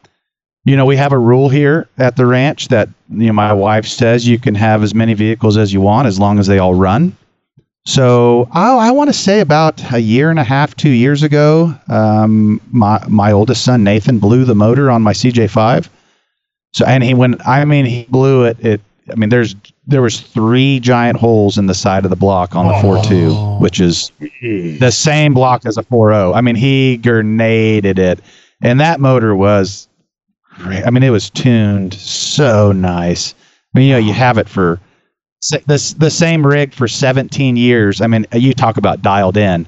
[0.66, 3.86] you know, we have a rule here at the ranch that you know my wife
[3.86, 6.74] says you can have as many vehicles as you want as long as they all
[6.74, 7.16] run.
[7.86, 11.76] So oh, I want to say about a year and a half, two years ago,
[11.90, 15.90] um, my my oldest son Nathan blew the motor on my CJ5.
[16.72, 17.46] So and he went.
[17.46, 18.58] I mean, he blew it.
[18.64, 18.82] It.
[19.12, 19.54] I mean, there's
[19.86, 23.34] there was three giant holes in the side of the block on the four two,
[23.60, 26.34] which is the same block as a 4.0.
[26.34, 28.22] I mean, he grenaded it,
[28.62, 29.90] and that motor was
[30.58, 30.86] great.
[30.86, 33.34] I mean, it was tuned so nice.
[33.76, 34.80] I mean, you know, you have it for
[35.66, 38.02] this the same rig for 17 years.
[38.02, 39.68] I mean, you talk about dialed in.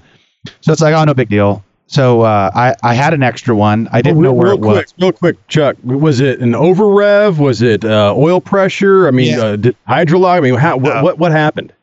[0.62, 1.64] So it's like, oh, no big deal.
[1.88, 3.88] So uh, I I had an extra one.
[3.92, 4.78] I didn't Oh, know where it was.
[4.78, 5.76] quick, real quick, Chuck.
[5.84, 7.40] Was it an over rev?
[7.40, 9.08] Was it uh, oil pressure?
[9.08, 9.44] I mean, Yeah.
[9.44, 10.38] uh, did hydrolyze?
[10.38, 11.74] I mean, how, what, what what happened?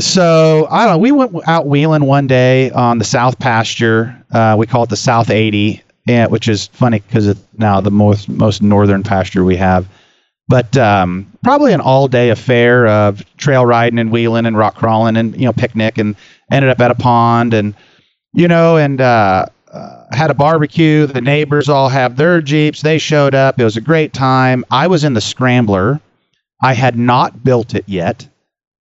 [0.00, 0.98] So I don't know.
[0.98, 4.22] We went out wheeling one day on the South Pasture.
[4.30, 7.90] Uh, we call it the South 80, yeah, which is funny because it's now the
[7.90, 9.86] most most northern pasture we have.
[10.48, 15.16] But um, probably an all day affair of trail riding and wheeling and rock crawling
[15.16, 16.14] and you know picnic and
[16.52, 17.74] ended up at a pond and
[18.32, 21.06] you know and uh, uh, had a barbecue.
[21.06, 22.82] The neighbors all have their jeeps.
[22.82, 23.58] They showed up.
[23.58, 24.64] It was a great time.
[24.70, 26.00] I was in the Scrambler.
[26.62, 28.26] I had not built it yet.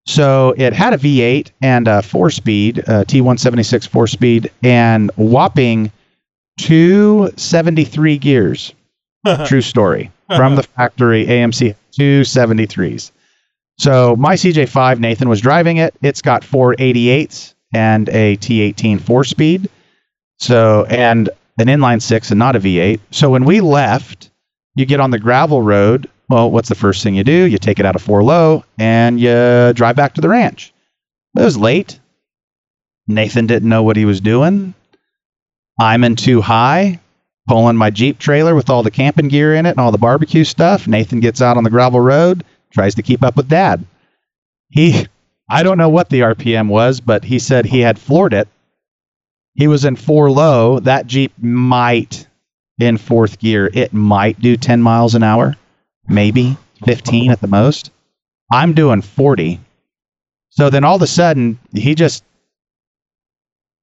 [0.07, 5.91] So it had a V8 and a four speed, uh, T176 four speed, and whopping
[6.59, 8.73] two 73 gears.
[9.47, 10.11] True story.
[10.29, 13.11] From the factory, AMC two 73s.
[13.79, 15.95] So my CJ5, Nathan was driving it.
[16.03, 19.69] It's got four 88s and a T18 four speed.
[20.39, 21.29] So, and
[21.59, 23.01] an inline six and not a V8.
[23.11, 24.31] So when we left,
[24.75, 26.09] you get on the gravel road.
[26.29, 27.45] Well, what's the first thing you do?
[27.45, 30.73] You take it out of four low and you drive back to the ranch.
[31.37, 31.99] It was late.
[33.07, 34.75] Nathan didn't know what he was doing.
[35.79, 37.01] I'm in too high,
[37.49, 40.45] pulling my Jeep trailer with all the camping gear in it and all the barbecue
[40.45, 40.87] stuff.
[40.87, 43.85] Nathan gets out on the gravel road, tries to keep up with dad.
[44.71, 45.07] He,
[45.49, 48.49] I don't know what the RPM was, but he said he had floored it.
[49.55, 50.81] He was in four low.
[50.81, 52.27] That Jeep might,
[52.79, 55.57] in fourth gear, it might do 10 miles an hour,
[56.09, 57.91] maybe 15 at the most.
[58.53, 59.61] I'm doing 40.
[60.51, 62.25] So then all of a sudden, he just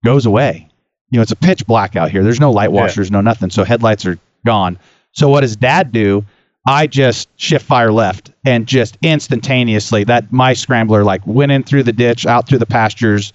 [0.04, 0.71] goes away.
[1.12, 2.24] You know, it's a pitch black out here.
[2.24, 3.18] There's no light washers, yeah.
[3.18, 3.50] no nothing.
[3.50, 4.80] So headlights are gone.
[5.12, 6.26] So what does dad do?
[6.68, 11.84] I just shift fire left and just instantaneously that my scrambler like went in through
[11.84, 13.34] the ditch, out through the pastures.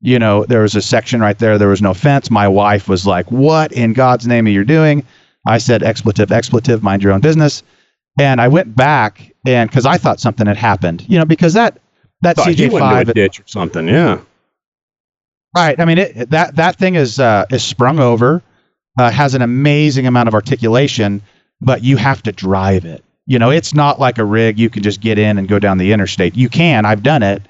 [0.00, 1.58] You know, there was a section right there.
[1.58, 2.30] There was no fence.
[2.30, 5.04] My wife was like, "What in God's name are you doing?"
[5.46, 6.82] I said, "Expletive, expletive.
[6.82, 7.62] Mind your own business."
[8.20, 11.78] And I went back and because I thought something had happened, you know, because that
[12.22, 14.18] that CJ five ditch or something, yeah.
[15.56, 15.78] Right.
[15.80, 18.42] I mean, it, that that thing is uh, is sprung over,
[18.98, 21.22] uh, has an amazing amount of articulation,
[21.60, 23.04] but you have to drive it.
[23.26, 25.78] You know, it's not like a rig you can just get in and go down
[25.78, 26.36] the interstate.
[26.36, 26.84] You can.
[26.84, 27.42] I've done it,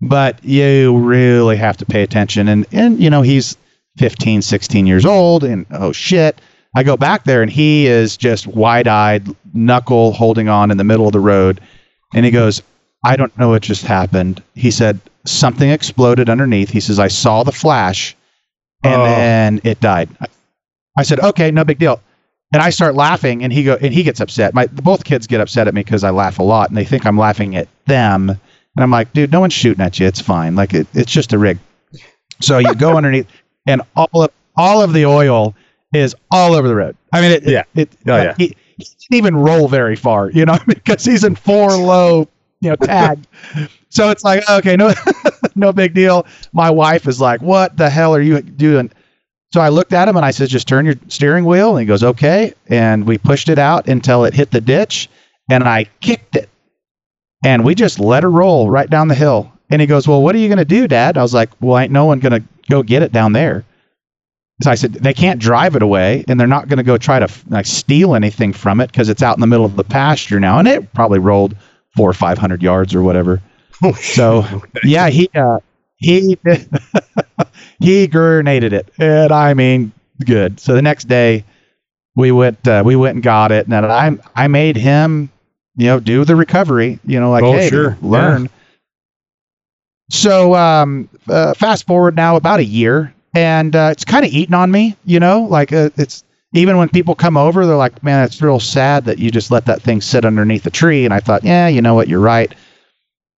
[0.00, 2.48] but you really have to pay attention.
[2.48, 3.56] And and you know, he's
[3.98, 6.40] 15, 16 years old, and oh shit.
[6.76, 11.06] I go back there and he is just wide-eyed, knuckle holding on in the middle
[11.06, 11.60] of the road,
[12.14, 12.62] and he goes,
[13.04, 16.70] "I don't know what just happened." He said, something exploded underneath.
[16.70, 18.16] He says, I saw the flash
[18.82, 19.04] and oh.
[19.04, 20.08] then it died.
[20.96, 22.00] I said, okay, no big deal.
[22.52, 24.54] And I start laughing and he go and he gets upset.
[24.54, 27.04] My both kids get upset at me because I laugh a lot and they think
[27.04, 28.30] I'm laughing at them.
[28.30, 28.38] And
[28.82, 30.06] I'm like, dude, no one's shooting at you.
[30.06, 30.54] It's fine.
[30.54, 31.58] Like it, it's just a rig.
[32.40, 33.26] So you go underneath
[33.66, 35.54] and all of all of the oil
[35.92, 36.96] is all over the road.
[37.12, 38.34] I mean, it, yeah, it, oh, yeah.
[38.36, 42.28] He, he didn't even roll very far, you know, because he's in four low,
[42.60, 43.24] you know, tag.
[43.90, 44.92] So it's like, okay, no,
[45.54, 46.26] no big deal.
[46.52, 48.90] My wife is like, what the hell are you doing?
[49.50, 51.70] So I looked at him and I said, just turn your steering wheel.
[51.70, 52.52] And he goes, okay.
[52.66, 55.08] And we pushed it out until it hit the ditch
[55.50, 56.50] and I kicked it.
[57.44, 59.50] And we just let her roll right down the hill.
[59.70, 61.16] And he goes, well, what are you going to do, Dad?
[61.16, 63.64] I was like, well, ain't no one going to go get it down there.
[64.62, 67.20] So I said, they can't drive it away and they're not going to go try
[67.20, 70.40] to like steal anything from it because it's out in the middle of the pasture
[70.40, 70.58] now.
[70.58, 71.56] And it probably rolled
[71.96, 73.42] four or 500 yards or whatever.
[73.80, 74.80] Oh, so okay.
[74.82, 75.60] yeah, he uh,
[75.98, 76.36] he
[77.80, 79.92] he grenaded it, and I mean
[80.24, 80.58] good.
[80.58, 81.44] So the next day
[82.16, 85.30] we went uh, we went and got it, and I I made him
[85.76, 86.98] you know do the recovery.
[87.04, 87.96] You know, like oh, hey, sure.
[88.02, 88.42] learn.
[88.42, 88.48] Yeah.
[90.10, 94.54] So um, uh, fast forward now about a year, and uh, it's kind of eating
[94.54, 94.96] on me.
[95.04, 96.24] You know, like uh, it's
[96.54, 99.66] even when people come over, they're like, "Man, it's real sad that you just let
[99.66, 102.52] that thing sit underneath the tree." And I thought, yeah, you know what, you're right.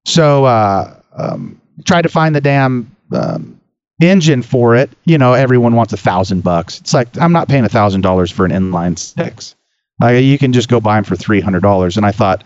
[0.05, 3.61] So uh, um, try to find the damn um,
[4.01, 4.91] engine for it.
[5.05, 6.81] You know, everyone wants a thousand bucks.
[6.81, 9.55] It's like I'm not paying a thousand dollars for an inline six.
[10.01, 11.97] Like you can just go buy them for three hundred dollars.
[11.97, 12.45] And I thought,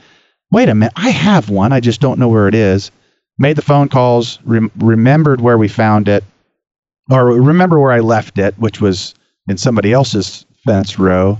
[0.50, 1.72] wait a minute, I have one.
[1.72, 2.90] I just don't know where it is.
[3.38, 4.38] Made the phone calls.
[4.44, 6.24] Rem- remembered where we found it,
[7.10, 9.14] or remember where I left it, which was
[9.48, 11.38] in somebody else's fence row.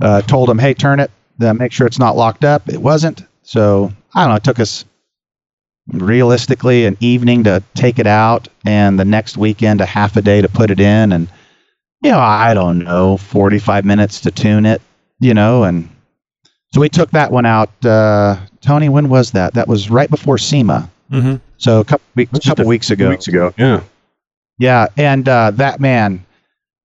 [0.00, 1.10] Uh, told them, hey, turn it.
[1.40, 2.68] Uh, make sure it's not locked up.
[2.68, 3.24] It wasn't.
[3.42, 4.36] So I don't know.
[4.36, 4.84] It took us
[5.88, 10.40] realistically an evening to take it out and the next weekend a half a day
[10.40, 11.28] to put it in and
[12.02, 14.80] you know i don't know 45 minutes to tune it
[15.20, 15.90] you know and
[16.72, 20.38] so we took that one out uh, tony when was that that was right before
[20.38, 21.36] sema mm-hmm.
[21.58, 23.82] so a couple, weeks, couple weeks ago weeks ago yeah
[24.58, 26.23] yeah and uh, that man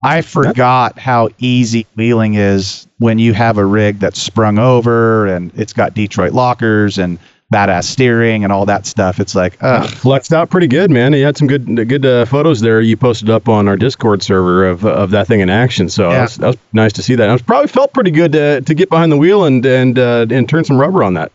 [0.04, 5.52] i forgot how easy wheeling is when you have a rig that's sprung over and
[5.56, 7.20] it's got detroit lockers and
[7.52, 9.20] badass steering and all that stuff.
[9.20, 11.14] It's like, uh, flexed out pretty good, man.
[11.14, 12.82] You had some good good uh, photos there.
[12.82, 15.90] You posted up on our Discord server of, of that thing in action.
[15.90, 16.18] So yeah.
[16.18, 17.30] that, was, that, was, nice to see that.
[17.30, 20.48] It probably felt pretty good to, to get behind the wheel and and uh, and
[20.48, 21.32] turn some rubber on that.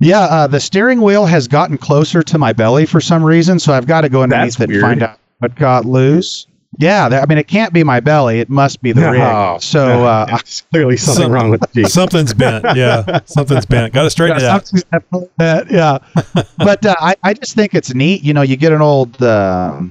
[0.00, 3.72] Yeah, uh, the steering wheel has gotten closer to my belly for some reason, so
[3.72, 4.82] I've got to go underneath That's it weird.
[4.82, 6.48] and find out what got loose.
[6.78, 8.40] Yeah, I mean, it can't be my belly.
[8.40, 9.60] It must be the rig.
[9.62, 10.38] So uh,
[10.72, 11.88] clearly something Some, wrong with the Jeep.
[11.88, 12.64] Something's bent.
[12.76, 13.92] Yeah, something's bent.
[13.92, 15.36] Got to straighten yeah, it out.
[15.36, 15.98] Bent, yeah,
[16.56, 18.22] but uh, I, I just think it's neat.
[18.22, 19.82] You know, you get an old uh,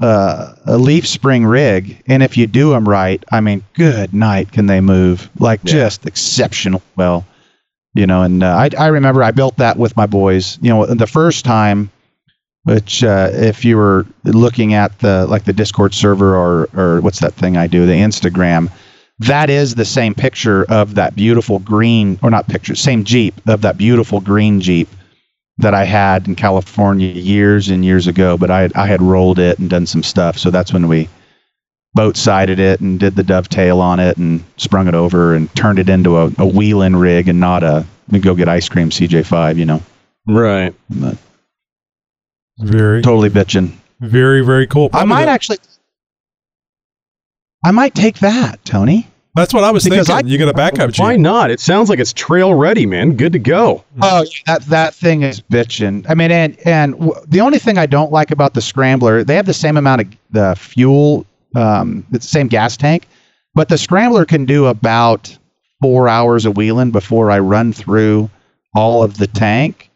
[0.00, 4.50] uh, a leaf spring rig, and if you do them right, I mean, good night,
[4.50, 5.72] can they move like Yeah.
[5.72, 7.24] just exceptional well,
[7.94, 8.22] you know.
[8.22, 10.58] And uh, I I remember I built that with my boys.
[10.60, 11.90] You know, the first time,
[12.64, 17.20] which uh, if you were looking at the like the Discord server or or what's
[17.20, 18.70] that thing I do, the Instagram.
[19.18, 23.60] That is the same picture of that beautiful green, or not picture, same Jeep of
[23.60, 24.88] that beautiful green Jeep
[25.58, 29.58] that I had in California years and years ago, but I I had rolled it
[29.58, 30.38] and done some stuff.
[30.38, 31.08] So that's when we
[31.94, 35.78] boat sided it and did the dovetail on it and sprung it over and turned
[35.78, 37.84] it into a, a wheel-in rig and not a
[38.20, 39.82] go get ice cream CJ5, you know.
[40.26, 40.74] Right.
[40.90, 41.16] But
[42.58, 43.72] Very, totally bitching.
[44.00, 44.90] very, very cool.
[44.92, 45.58] I might the- actually
[47.64, 49.06] I might take that, Tony.
[49.34, 50.26] That's what I was because thinking.
[50.26, 51.02] I- you got a backup Jeep.
[51.02, 51.50] Why not?
[51.50, 53.12] It sounds like it's trail ready, man.
[53.16, 53.82] Good to go.
[54.02, 56.04] Oh, that that thing is bitching.
[56.08, 59.36] I mean, and and w- the only thing I don't like about the Scrambler, they
[59.36, 61.24] have the same amount of the fuel,
[61.56, 63.06] um, it's the same gas tank,
[63.54, 65.34] but the Scrambler can do about
[65.80, 68.28] four hours of wheeling before I run through
[68.74, 69.88] all of the tank.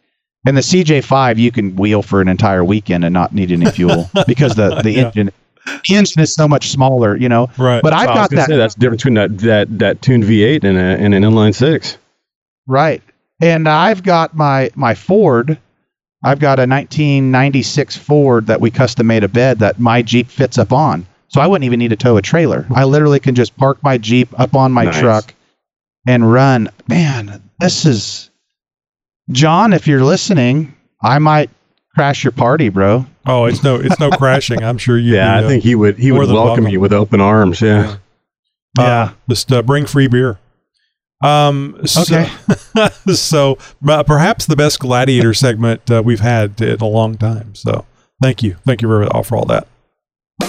[0.47, 4.09] And the CJ5, you can wheel for an entire weekend and not need any fuel
[4.27, 5.07] because the the Yeah.
[5.07, 5.31] engine
[5.89, 7.51] the engine is so much smaller, you know.
[7.59, 7.83] Right.
[7.83, 10.25] But I've Oh, got gonna that say, that's the difference between that that that tuned
[10.25, 11.99] V8 and, a, and an inline six.
[12.67, 13.03] Right.
[13.43, 15.59] And I've got my my Ford.
[16.25, 20.59] I've got a 1996 Ford that we custom made a bed that my Jeep fits
[20.59, 21.07] up on.
[21.29, 22.67] So I wouldn't even need to tow a trailer.
[22.75, 24.99] I literally can just park my Jeep up on my Nice.
[24.99, 25.35] truck
[26.07, 26.69] and run.
[26.89, 28.31] Man, this is
[29.31, 31.51] John, if you're listening, I might
[31.95, 33.07] crash your party, bro.
[33.27, 34.63] Oh, it's no, it's no crashing.
[34.63, 35.15] I'm sure you.
[35.17, 36.69] Yeah, I think he would he would welcome welcome.
[36.69, 37.61] you with open arms.
[37.61, 37.97] Yeah.
[38.79, 39.13] Yeah.
[39.29, 40.39] just uh, bring free beer.
[41.23, 41.81] Um.
[41.87, 42.31] So, Okay.
[43.15, 43.59] so
[43.89, 47.55] uh, perhaps the best gladiator segment uh, we've had in a long time.
[47.55, 47.87] So
[48.23, 49.67] thank you, thank you very much for all that.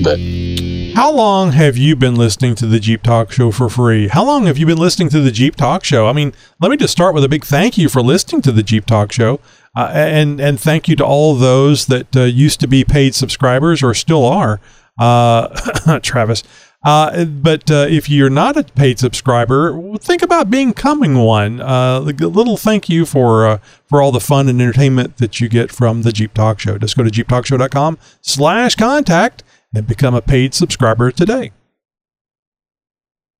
[0.00, 0.94] bit?
[0.94, 4.08] How long have you been listening to the Jeep Talk Show for free?
[4.08, 6.06] How long have you been listening to the Jeep Talk Show?
[6.06, 8.62] I mean, let me just start with a big thank you for listening to the
[8.62, 9.40] Jeep Talk Show,
[9.74, 13.82] uh, and and thank you to all those that uh, used to be paid subscribers
[13.82, 14.60] or still are,
[14.98, 16.42] uh, Travis.
[16.84, 21.60] Uh, but uh, if you're not a paid subscriber, think about becoming one.
[21.60, 25.48] Uh, a little thank you for uh, for all the fun and entertainment that you
[25.48, 26.78] get from the Jeep Talk Show.
[26.78, 29.44] Just go to jeeptalkshow.com slash contact
[29.74, 31.52] and become a paid subscriber today.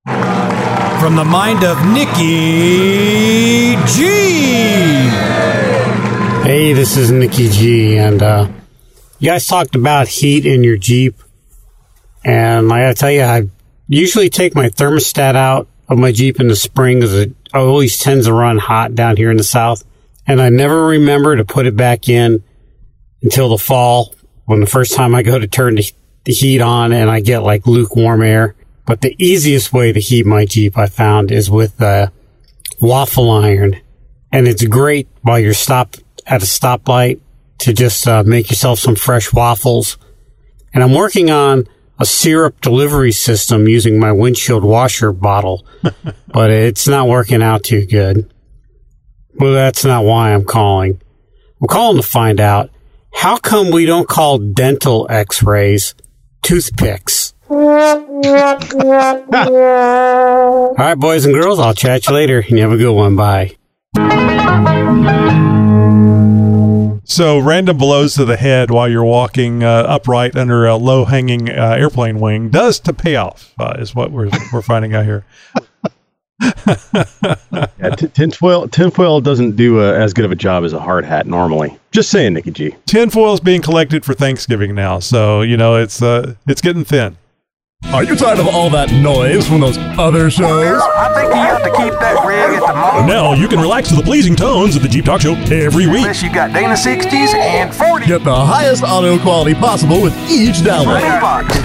[0.04, 4.02] From the mind of Nikki G.
[6.42, 8.48] Hey, this is Nikki G, and uh,
[9.18, 11.16] you guys talked about heat in your Jeep,
[12.24, 13.42] and I gotta tell you, I
[13.88, 18.26] usually take my thermostat out of my Jeep in the spring because it always tends
[18.26, 19.84] to run hot down here in the south,
[20.26, 22.42] and I never remember to put it back in
[23.22, 24.14] until the fall
[24.46, 25.92] when the first time I go to turn the,
[26.24, 28.54] the heat on and I get like lukewarm air.
[28.86, 32.12] But the easiest way to heat my Jeep I found is with a
[32.80, 33.80] waffle iron
[34.32, 37.20] and it's great while you're stopped at a stoplight
[37.58, 39.98] to just uh, make yourself some fresh waffles.
[40.72, 41.68] And I'm working on
[41.98, 45.66] a syrup delivery system using my windshield washer bottle,
[46.28, 48.32] but it's not working out too good.
[49.34, 51.00] Well, that's not why I'm calling.
[51.60, 52.70] I'm calling to find out
[53.14, 55.94] how come we don't call dental x-rays
[56.42, 57.34] toothpicks?
[57.50, 57.58] All
[60.78, 62.44] right, boys and girls, I'll chat you later.
[62.48, 63.16] You have a good one.
[63.16, 63.56] Bye.
[67.04, 71.50] So, random blows to the head while you're walking uh, upright under a low hanging
[71.50, 75.26] uh, airplane wing does to pay off, uh, is what we're, we're finding out here.
[76.66, 81.04] yeah, t- tinfoil tinfoil doesn't do a, as good of a job as a hard
[81.04, 81.78] hat normally.
[81.92, 82.74] Just saying, Nikki G.
[82.86, 87.18] Tinfoil's being collected for Thanksgiving now, so you know it's uh, it's getting thin.
[87.90, 90.80] Are you tired of all that noise from those other shows?
[90.96, 93.06] I think you have to keep that rig at the moment.
[93.06, 95.98] Now you can relax to the pleasing tones of the Jeep Talk Show every week.
[95.98, 98.06] Unless you got Dana 60s and 40s.
[98.06, 101.02] Get the highest audio quality possible with each download.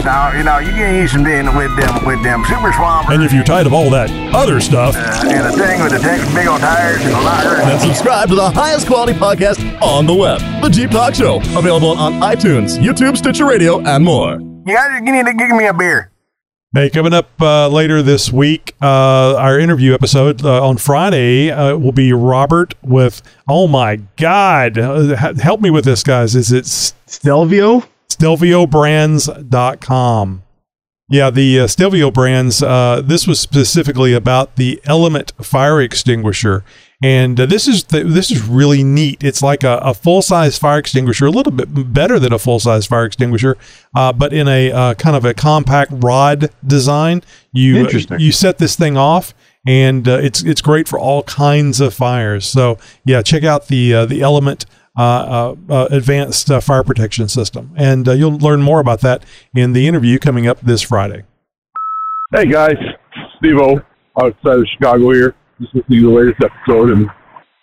[0.03, 3.31] Now, you know, you can use Dana with them, with them Super Swamp And if
[3.31, 6.47] you're tired of all that other stuff, uh, and a thing with the Texas big
[6.47, 7.55] old tires and a locker.
[7.55, 11.37] Then subscribe to the highest quality podcast on the web, The Jeep Talk Show.
[11.57, 14.46] Available on iTunes, YouTube, Stitcher Radio, and more.
[14.67, 16.11] You guys need to give me a beer.
[16.75, 21.77] Hey, coming up uh, later this week, uh, our interview episode uh, on Friday uh,
[21.77, 26.35] will be Robert with, oh my God, uh, h- help me with this, guys.
[26.35, 27.83] Is it Stelvio?
[28.09, 30.43] StelvioBrands.com.
[31.09, 36.65] Yeah, the uh, Stelvio brands, uh, this was specifically about the Element fire extinguisher.
[37.03, 39.23] And uh, this is th- this is really neat.
[39.23, 42.59] It's like a, a full size fire extinguisher, a little bit better than a full
[42.59, 43.55] size fire extinguisher,
[43.95, 47.21] uh, but in a uh, kind of a compact rod design.
[47.53, 48.19] You Interesting.
[48.19, 49.35] you set this thing off,
[49.67, 52.47] and uh, it's it's great for all kinds of fires.
[52.47, 54.65] So yeah, check out the uh, the Element
[54.97, 59.23] uh, uh, uh, advanced uh, fire protection system, and uh, you'll learn more about that
[59.55, 61.25] in the interview coming up this Friday.
[62.33, 62.75] Hey guys,
[63.37, 63.81] Steve O
[64.19, 65.35] outside of Chicago here.
[65.59, 67.09] Just listening to the latest episode and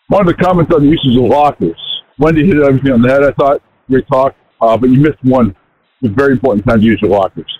[0.09, 1.79] one of the comments on the usage of lockers.
[2.19, 3.63] Wendy hit everything on the head, I thought.
[3.89, 4.35] Great talk.
[4.61, 5.55] Uh, but you missed one.
[6.01, 7.51] It's a very important time to use your lockers.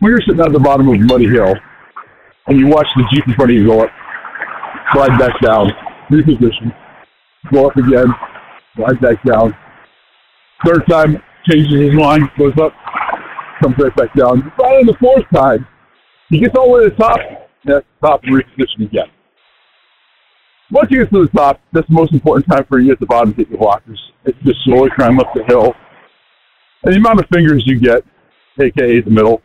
[0.00, 1.54] When you're sitting at the bottom of muddy hill
[2.46, 3.90] and you watch the Jeep in front of you go up,
[4.92, 5.70] slide back down,
[6.10, 6.74] reposition,
[7.52, 8.08] go up again,
[8.76, 9.56] slide back down.
[10.64, 12.72] Third time, changes his line, goes up,
[13.62, 14.52] comes right back down.
[14.56, 15.66] Finally, the fourth time,
[16.30, 17.18] he gets all the way to the top,
[17.64, 19.06] and the top, and reposition again.
[20.72, 23.04] Once you get to the top, that's the most important time for you at the
[23.04, 24.00] bottom to hit your lockers.
[24.24, 25.74] It's just slowly climb up the hill.
[26.82, 28.02] And the amount of fingers you get,
[28.58, 29.42] aka the middle,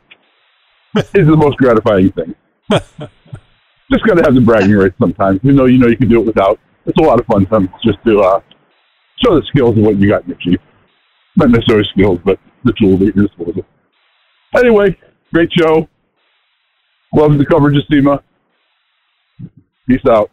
[0.95, 2.33] is the most gratifying thing.
[2.71, 6.21] just got to have the bragging rights sometimes, You know, you know you can do
[6.21, 6.59] it without.
[6.85, 8.39] It's a lot of fun sometimes just to uh,
[9.21, 10.61] show the skills of what you got in your Jeep.
[11.35, 13.65] Not necessarily skills, but the tools at your disposal.
[14.55, 14.97] Anyway,
[15.33, 15.89] great show.
[17.13, 18.23] Love the coverage of SEMA.
[19.87, 20.31] Peace out.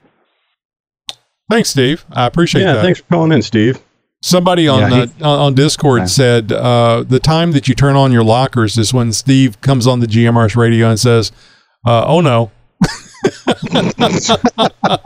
[1.51, 2.05] Thanks, Steve.
[2.11, 2.66] I appreciate that.
[2.68, 2.82] Yeah, that.
[2.82, 3.80] thanks for calling in, Steve.
[4.22, 7.95] Somebody on Yeah, he- uh, on on Discord said uh, the time that you turn
[7.97, 11.30] on your lockers is when Steve comes on the GMRS radio and says,
[11.86, 12.51] uh, "Oh no."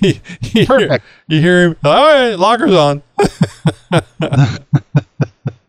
[0.00, 0.98] He- you, hear,
[1.28, 1.76] you hear him.
[1.84, 3.02] All right, lockers on.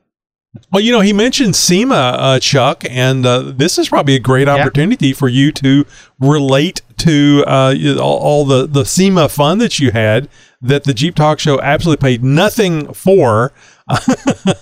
[0.71, 4.47] well, you know, he mentioned SEMA, uh, Chuck, and uh, this is probably a great
[4.47, 5.85] opportunity for you to
[6.19, 10.29] relate to uh, all, all the the SEMA fun that you had
[10.61, 13.51] that the Jeep Talk Show absolutely paid nothing for.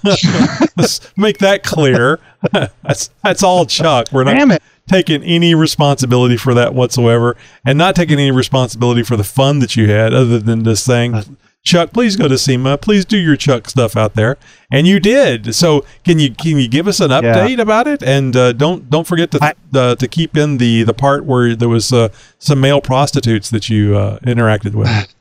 [0.04, 2.20] Let's make that clear.
[2.52, 4.08] that's that's all Chuck.
[4.12, 4.64] We're not Damn it.
[4.88, 9.76] taking any responsibility for that whatsoever, and not taking any responsibility for the fun that
[9.76, 12.78] you had, other than just saying, "Chuck, please go to SEMA.
[12.78, 14.38] Please do your Chuck stuff out there,"
[14.72, 15.54] and you did.
[15.56, 18.02] So, can you can you give us an update about it?
[18.04, 21.70] And uh, don't don't forget to uh, to keep in the the part where there
[21.70, 25.16] was uh, some male prostitutes that you uh, interacted with.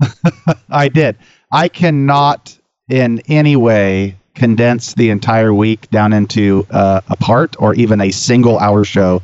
[0.70, 1.16] I did.
[1.52, 2.56] I cannot
[2.88, 8.10] in any way condense the entire week down into uh, a part or even a
[8.10, 9.22] single hour show.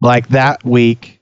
[0.00, 1.15] Like that week,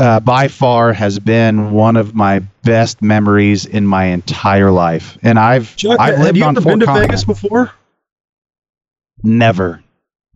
[0.00, 5.18] uh, by far has been one of my best memories in my entire life.
[5.22, 6.94] And I've Chuck, I've have lived you on ever four been to.
[6.94, 7.72] Vegas before?
[9.22, 9.82] Never.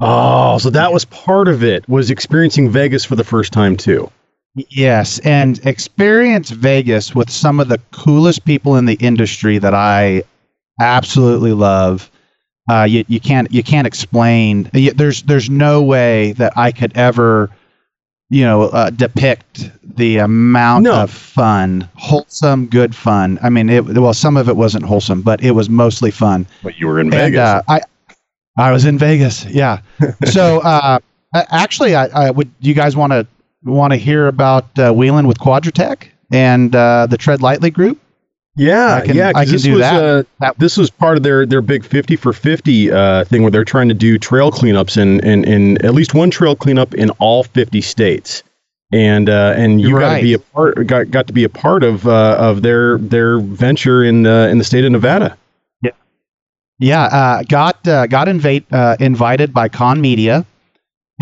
[0.00, 1.88] Oh, so that was part of it.
[1.88, 4.10] Was experiencing Vegas for the first time too.
[4.54, 10.24] Yes, and experience Vegas with some of the coolest people in the industry that I
[10.80, 12.10] absolutely love.
[12.70, 14.70] Uh, you, you can't you can't explain.
[14.72, 17.50] There's there's no way that I could ever,
[18.32, 23.38] you know, uh, depict the amount of fun, wholesome, good fun.
[23.42, 26.46] I mean, it well, some of it wasn't wholesome, but it was mostly fun.
[26.62, 27.38] But you were in And, Vegas.
[27.40, 27.80] uh, I
[28.56, 29.44] I was in Vegas.
[29.46, 29.80] Yeah.
[30.24, 30.98] so uh,
[31.34, 32.50] actually, I, I would.
[32.60, 33.26] You guys want to
[33.64, 38.00] want to hear about uh, wheeling with Quadratec and uh, the Tread Lightly group?
[38.54, 39.32] Yeah, I can, yeah.
[39.34, 40.26] I can this do was, that.
[40.40, 43.64] Uh, this was part of their their big fifty for fifty uh, thing, where they're
[43.64, 47.44] trying to do trail cleanups in, in in at least one trail cleanup in all
[47.44, 48.42] fifty states.
[48.92, 51.82] And uh, and you got to be a part got, got to be a part
[51.82, 55.38] of uh, of their their venture in uh, in the state of Nevada.
[56.78, 60.44] Yeah, uh, got uh, got invite, uh, invited by Kahn Media,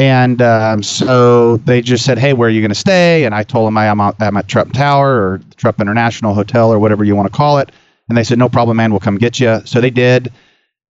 [0.00, 3.42] and um, so they just said, "Hey, where are you going to stay?" And I
[3.42, 7.04] told them I am out, I'm at Trump Tower or Trump International Hotel or whatever
[7.04, 7.70] you want to call it.
[8.08, 8.92] And they said, "No problem, man.
[8.92, 10.32] We'll come get you." So they did,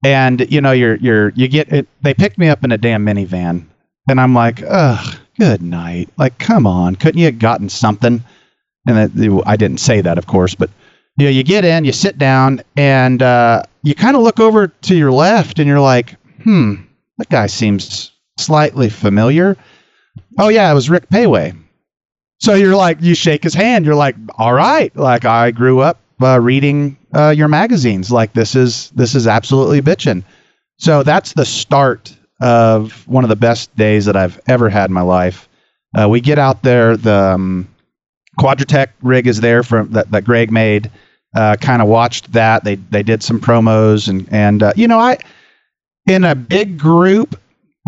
[0.05, 1.89] and you know you're you're you get it.
[2.03, 3.67] They picked me up in a damn minivan,
[4.09, 6.09] and I'm like, ugh, good night.
[6.17, 8.23] Like, come on, couldn't you have gotten something?
[8.87, 10.71] And I didn't say that, of course, but
[11.19, 14.69] you know, you get in, you sit down, and uh, you kind of look over
[14.69, 16.77] to your left, and you're like, hmm,
[17.19, 18.10] that guy seems
[18.41, 19.57] slightly familiar.
[20.39, 21.57] Oh yeah, it was Rick Péwé.
[22.39, 23.85] So you're like, you shake his hand.
[23.85, 28.11] You're like, all right, like I grew up uh, reading uh, your magazines.
[28.11, 30.25] Like this is this is absolutely bitching.
[30.79, 34.95] So that's the start of one of the best days that I've ever had in
[34.95, 35.49] my life.
[35.95, 36.97] Uh, we get out there.
[36.97, 37.69] The um,
[38.39, 40.91] Quadratec rig is there from that, that Greg made.
[41.35, 42.65] Uh, kind of watched that.
[42.65, 45.19] They they did some promos and and uh, you know I
[46.07, 47.39] in a big group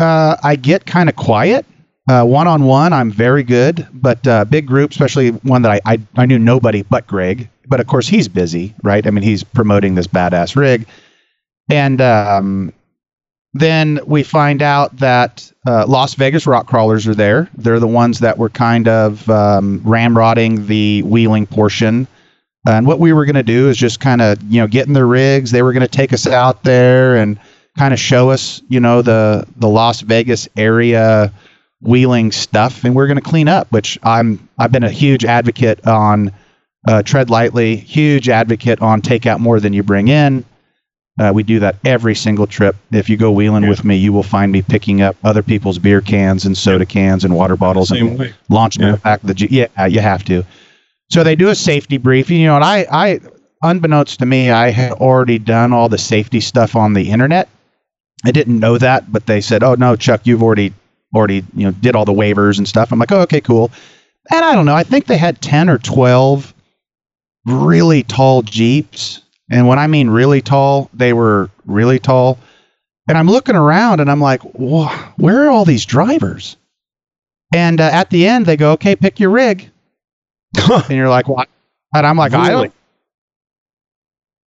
[0.01, 1.65] uh, I get kind of quiet.
[2.07, 5.99] One on one, I'm very good, but uh, big group, especially one that I, I
[6.15, 7.49] I knew nobody but Greg.
[7.65, 9.05] But of course he's busy, right?
[9.07, 10.85] I mean he's promoting this badass rig,
[11.71, 12.73] and um,
[13.53, 17.49] then we find out that uh, Las Vegas rock crawlers are there.
[17.55, 22.07] They're the ones that were kind of um, ramrodding the wheeling portion.
[22.67, 24.93] And what we were going to do is just kind of, you know, get in
[24.93, 25.51] the rigs.
[25.51, 27.37] They were going to take us out there and
[27.77, 31.31] kind of show us, you know, the the Las Vegas area
[31.81, 33.71] wheeling stuff, and we're going to clean up.
[33.71, 36.31] Which I'm I've been a huge advocate on
[36.87, 40.45] uh, tread lightly, huge advocate on take out more than you bring in.
[41.19, 42.75] Uh, we do that every single trip.
[42.91, 43.69] If you go wheeling yeah.
[43.69, 47.23] with me, you will find me picking up other people's beer cans and soda cans
[47.23, 48.33] and water bottles and way.
[48.49, 48.91] launching Yeah.
[48.93, 50.43] them back the G- yeah, you have to.
[51.11, 53.19] So they do a safety briefing, you know, and I, I,
[53.61, 57.47] unbeknownst to me, I had already done all the safety stuff on the internet.
[58.25, 60.73] I didn't know that, but they said, "Oh no, Chuck, you've already,
[61.15, 63.71] already, you know, did all the waivers and stuff." I'm like, "Oh, okay, cool."
[64.31, 64.75] And I don't know.
[64.75, 66.53] I think they had ten or twelve
[67.45, 69.21] really tall Jeeps.
[69.51, 72.39] And when I mean really tall, they were really tall.
[73.09, 76.55] And I'm looking around and I'm like, "Wha- where are all these drivers?
[77.53, 79.69] And uh, at the end, they go, okay, pick your rig.
[80.71, 81.47] and you're like, what?
[81.93, 82.73] And I'm like, I don't.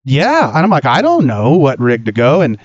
[0.04, 0.48] Yeah.
[0.48, 2.40] And I'm like, I don't know what rig to go.
[2.40, 2.58] And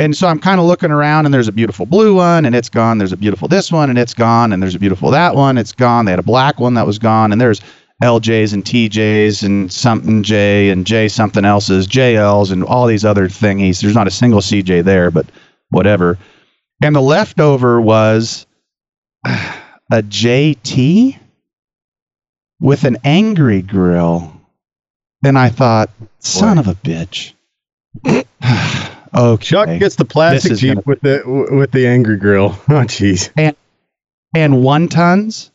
[0.00, 2.68] and so I'm kind of looking around, and there's a beautiful blue one, and it's
[2.68, 2.98] gone.
[2.98, 4.52] There's a beautiful this one, and it's gone.
[4.52, 6.04] And there's a beautiful that one, it's gone.
[6.04, 7.60] They had a black one that was gone, and there's
[8.02, 13.28] LJs and TJs and something J and J something else's, JLs and all these other
[13.28, 13.80] thingies.
[13.80, 15.26] There's not a single CJ there, but
[15.70, 16.18] whatever.
[16.82, 18.46] And the leftover was
[19.24, 21.16] a JT
[22.60, 24.32] with an angry grill.
[25.24, 27.32] And I thought, son of a bitch.
[29.14, 29.44] okay.
[29.44, 32.50] Chuck gets the plastic Jeep gonna- with the with the angry grill.
[32.68, 33.30] Oh, jeez.
[33.36, 33.56] and
[34.34, 35.50] and one tons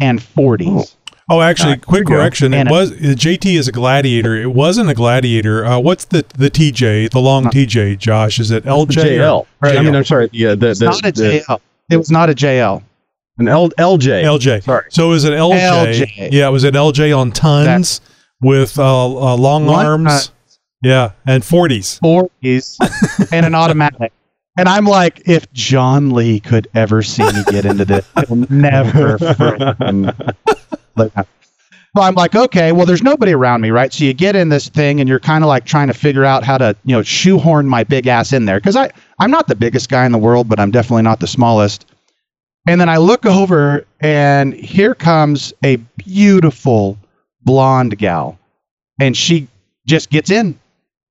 [0.00, 0.96] and forties.
[1.28, 2.14] Oh, actually, Uh, quick here you go.
[2.22, 2.54] correction.
[2.54, 4.36] It And a- was the JT is a gladiator.
[4.36, 5.66] It wasn't a gladiator.
[5.66, 7.10] Uh, what's the the TJ?
[7.10, 8.38] The long TJ, Josh?
[8.38, 9.18] Is it LJ?
[9.18, 9.46] JL.
[9.62, 10.28] or- Or, I mean, I'm sorry.
[10.32, 11.60] The, uh, the, It's the, not a the- JL.
[11.90, 12.82] It was not a JL.
[13.38, 14.22] An L, LJ.
[14.24, 14.62] LJ.
[14.62, 14.84] Sorry.
[14.88, 15.58] So it was an LJ.
[15.60, 16.28] LJ.
[16.32, 18.00] Yeah, it was an LJ on tons
[18.40, 20.30] with uh, uh, long One arms.
[20.86, 21.98] Yeah, and forties.
[21.98, 22.78] Forties
[23.32, 24.12] and an automatic.
[24.58, 29.18] And I'm like, if John Lee could ever see me get into this, he'll never.
[31.96, 33.90] So I'm like, okay, well, there's nobody around me, right?
[33.90, 36.44] So you get in this thing and you're kind of like trying to figure out
[36.44, 38.60] how to, you know, shoehorn my big ass in there.
[38.60, 41.26] Cause I, I'm not the biggest guy in the world, but I'm definitely not the
[41.26, 41.86] smallest.
[42.68, 46.98] And then I look over and here comes a beautiful
[47.42, 48.38] blonde gal.
[49.00, 49.48] And she
[49.86, 50.58] just gets in.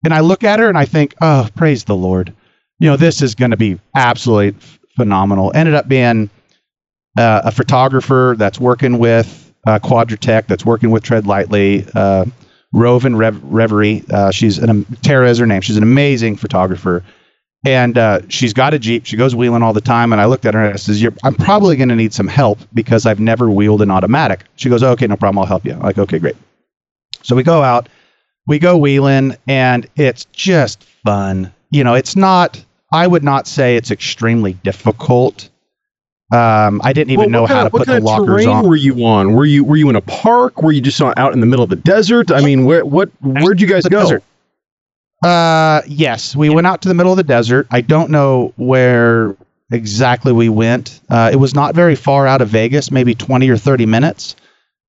[0.05, 2.31] And I look at her and I think, oh, praise the Lord.
[2.79, 5.51] You know, this is going to be absolutely f- phenomenal.
[5.55, 6.29] Ended up being
[7.17, 12.25] uh, a photographer that's working with uh, Quadratec, that's working with Tread Lightly, uh,
[12.71, 14.03] Roven Rev- Reverie.
[14.11, 15.61] Uh, she's an am- Tara is her name.
[15.61, 17.03] She's an amazing photographer,
[17.65, 19.05] and uh, she's got a Jeep.
[19.07, 20.11] She goes wheeling all the time.
[20.11, 22.59] And I looked at her and I says, "I'm probably going to need some help
[22.73, 25.39] because I've never wheeled an automatic." She goes, "Okay, no problem.
[25.39, 26.35] I'll help you." I'm like, "Okay, great."
[27.23, 27.89] So we go out,
[28.47, 31.51] we go wheeling, and it's just fun.
[31.71, 32.63] You know, it's not.
[32.93, 35.49] I would not say it's extremely difficult.
[36.31, 38.67] Um, I didn't even Well, know how to of- what put the lockers on.
[38.67, 39.33] were you on?
[39.33, 40.61] Were you were you in a park?
[40.63, 42.31] Were you just out in the middle of the desert?
[42.31, 44.01] I mean, where what where'd you guys The go?
[44.01, 44.23] desert.
[45.23, 47.67] Uh, yes, we went out to the middle of the desert.
[47.71, 49.35] I don't know where
[49.71, 50.99] exactly we went.
[51.09, 54.35] Uh, it was not very far out of Vegas, maybe 20 or 30 minutes.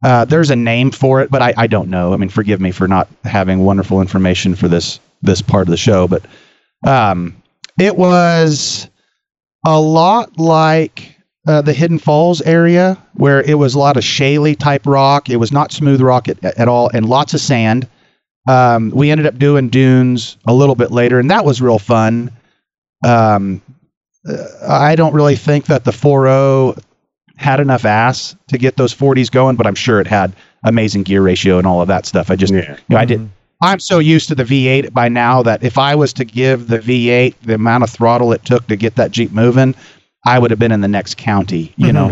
[0.04, 2.12] Uh, there's a name for it, but I, I don't know.
[2.12, 5.76] I mean, forgive me for not having wonderful information for this this part of the
[5.76, 6.24] show, but
[6.86, 7.42] um,
[7.80, 8.88] it was
[9.64, 11.16] a lot like
[11.46, 15.30] uh, the Hidden Falls area, where it was a lot of shaly type rock.
[15.30, 17.88] It was not smooth rock at, at all, and lots of sand.
[18.48, 22.30] Um, we ended up doing dunes a little bit later, and that was real fun.
[23.04, 23.62] Um,
[24.28, 26.82] uh, I don't really think that the 4.0
[27.36, 30.34] had enough ass to get those 40s going, but I'm sure it had
[30.64, 32.30] amazing gear ratio and all of that stuff.
[32.30, 32.70] I just, Yeah.
[32.72, 33.28] you know, I did.
[33.62, 36.78] I'm so used to the V8 by now that if I was to give the
[36.78, 39.74] V8 the amount of throttle it took to get that Jeep moving,
[40.26, 42.10] I would have been in the next county, you know.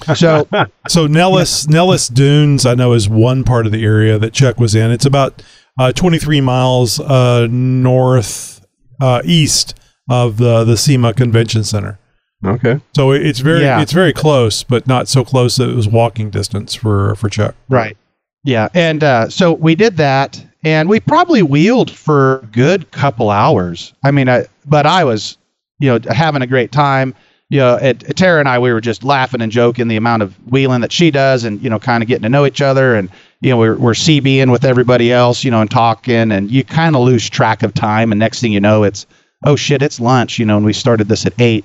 [0.14, 0.46] so
[0.88, 4.74] so Nellis Nellis Dunes, I know, is one part of the area that Chuck was
[4.74, 4.90] in.
[4.90, 5.42] It's about
[5.78, 8.64] uh, 23 miles uh, north
[9.00, 9.74] uh, east
[10.08, 11.98] of the the SEMA Convention Center.
[12.44, 12.80] Okay.
[12.94, 13.80] So it's very Yeah.
[13.80, 17.54] it's very close, but not so close that it was walking distance for for Chuck.
[17.68, 17.96] Right.
[18.44, 18.68] Yeah.
[18.74, 23.92] And uh, so we did that, and we probably wheeled for a good couple hours.
[24.04, 25.36] I mean, I, but I was,
[25.80, 27.14] you know, having a great time.
[27.48, 30.22] You know, at, at Tara and I, we were just laughing and joking the amount
[30.22, 32.96] of wheeling that she does, and you know, kind of getting to know each other,
[32.96, 33.08] and
[33.40, 36.96] you know, we're we're CBing with everybody else, you know, and talking, and you kind
[36.96, 39.06] of lose track of time, and next thing you know, it's
[39.44, 41.64] oh shit, it's lunch, you know, and we started this at eight.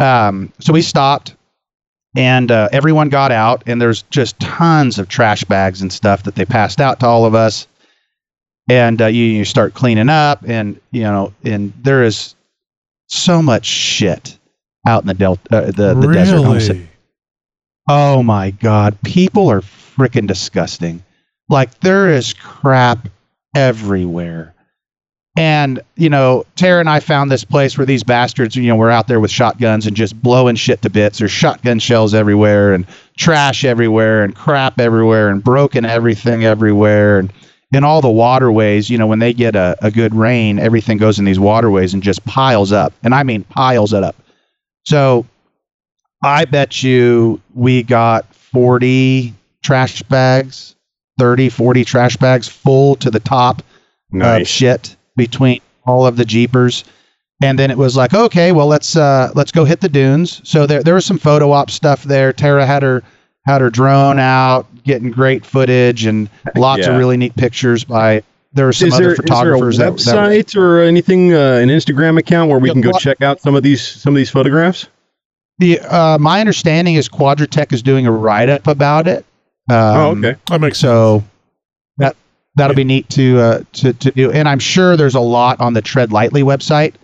[0.00, 1.36] Um, so we stopped
[2.16, 6.34] and uh, everyone got out and there's just tons of trash bags and stuff that
[6.34, 7.66] they passed out to all of us.
[8.68, 12.34] And uh, you, you start cleaning up and you know and there is
[13.08, 14.38] so much shit
[14.86, 16.40] out in the delta uh, the, the desert.
[16.40, 16.88] Really?
[17.88, 18.96] oh my god.
[19.02, 21.04] People are freaking disgusting.
[21.50, 23.08] Like there is crap
[23.54, 24.53] everywhere
[25.36, 28.90] and you know, Tara and I found this place where these bastards, you know, were
[28.90, 31.18] out there with shotguns and just blowing shit to bits.
[31.18, 37.32] There's shotgun shells everywhere and trash everywhere and crap everywhere and broken everything everywhere and
[37.72, 41.18] in all the waterways, you know, when they get a, a good rain, everything goes
[41.18, 42.92] in these waterways and just piles up.
[43.02, 44.14] And I mean piles it up.
[44.84, 45.26] So
[46.22, 50.76] I bet you we got 40 trash bags,
[51.18, 53.62] 30, 40 trash bags full to the top
[54.40, 56.84] of shit between all of the jeepers
[57.42, 60.66] and then it was like okay well let's uh let's go hit the dunes so
[60.66, 63.02] there there was some photo op stuff there tara had her
[63.46, 66.90] had her drone out getting great footage and lots yeah.
[66.90, 69.76] of really neat pictures by there are some is other there, is there a photographers
[69.78, 73.20] that, that were- or anything, uh, an Instagram account where we can go well- check
[73.20, 74.86] out some of these some of these photographs?
[75.58, 79.24] the uh my understanding is quadratec is doing a write-up about it
[79.70, 80.36] um, oh, okay.
[80.48, 81.24] That makes so that
[82.56, 85.72] that'll be neat to uh, to to do, and I'm sure there's a lot on
[85.74, 86.94] the Tread Lightly website.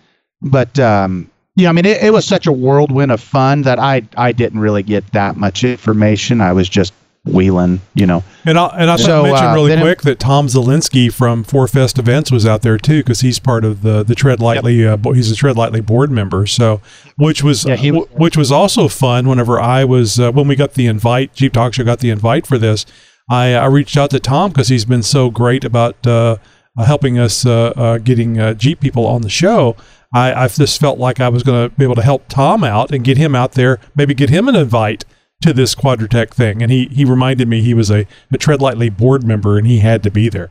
[0.41, 4.03] But um, yeah, I mean, it, it was such a whirlwind of fun that I
[4.17, 6.41] I didn't really get that much information.
[6.41, 6.93] I was just
[7.25, 8.23] wheeling, you know.
[8.45, 11.43] And I and I So, mention uh, really then it- quick that Tom Zelinsky from
[11.43, 14.87] Four Fest Events was out there too because he's part of the the Tread Lightly.
[14.87, 16.47] Uh, he's a Tread Lightly board member.
[16.47, 16.81] So,
[17.17, 19.27] which was, Yeah, he w- which was also fun.
[19.29, 22.47] Whenever I was uh, when we got the invite, Jeep Talk Show got the invite
[22.47, 22.87] for this.
[23.31, 26.35] I, I reached out to Tom because he's been so great about uh,
[26.77, 29.77] uh, helping us uh, uh, getting uh, Jeep people on the show.
[30.13, 32.91] I, I just felt like I was going to be able to help Tom out
[32.91, 35.05] and get him out there, maybe get him an invite
[35.43, 36.61] to this Quadratec thing.
[36.61, 39.79] And he, he reminded me he was a, a Tread Lightly board member and he
[39.79, 40.49] had to be there.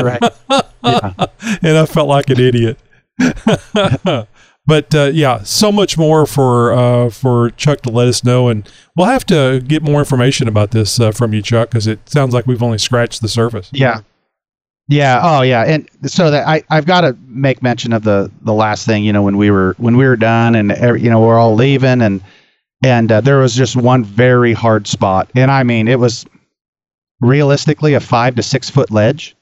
[0.00, 0.22] Right.
[0.80, 1.12] Yeah.
[1.60, 2.78] and I felt like an idiot.
[4.68, 8.68] but uh, yeah, so much more for uh, for Chuck to let us know, and
[8.94, 12.34] we'll have to get more information about this uh, from you, Chuck, because it sounds
[12.34, 13.70] like we've only scratched the surface.
[13.72, 14.00] Yeah.
[14.86, 15.20] Yeah.
[15.22, 15.64] Oh, yeah.
[15.64, 19.04] And so that I I've got to make mention of the the last thing.
[19.04, 21.54] You know, when we were when we were done, and every, you know we're all
[21.54, 22.22] leaving, and
[22.84, 26.26] and uh, there was just one very hard spot, and I mean it was
[27.22, 29.34] realistically a five to six foot ledge,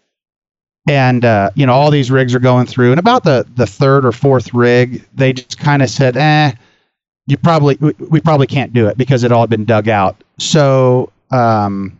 [0.86, 4.04] and uh, you know all these rigs are going through, and about the the third
[4.04, 6.52] or fourth rig, they just kind of said, eh,
[7.26, 10.22] you probably we, we probably can't do it because it all had been dug out.
[10.38, 11.98] So um,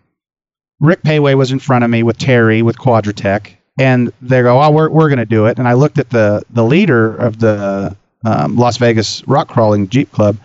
[0.81, 4.71] Rick Péwé was in front of me with Terry with Quadratec, and they go, "Oh,
[4.71, 7.97] we're we're going to do it." And I looked at the the leader of the
[8.25, 10.37] um, Las Vegas Rock Crawling Jeep Club,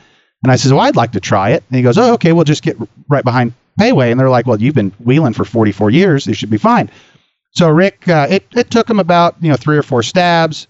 [0.43, 2.43] and I says, "Well, I'd like to try it." And he goes, "Oh, okay, we'll
[2.43, 2.77] just get
[3.07, 6.49] right behind Péwé." And they're like, "Well, you've been wheeling for 44 years; you should
[6.49, 6.89] be fine."
[7.51, 10.67] So Rick, uh, it it took him about you know three or four stabs,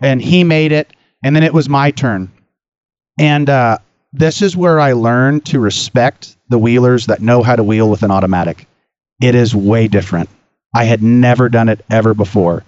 [0.00, 0.92] and he made it,
[1.24, 2.30] and then it was my turn,
[3.18, 3.78] and uh,
[4.12, 8.02] this is where I learned to respect the wheelers that know how to wheel with
[8.02, 8.66] an automatic.
[9.22, 10.28] It is way different.
[10.74, 12.64] I had never done it ever before.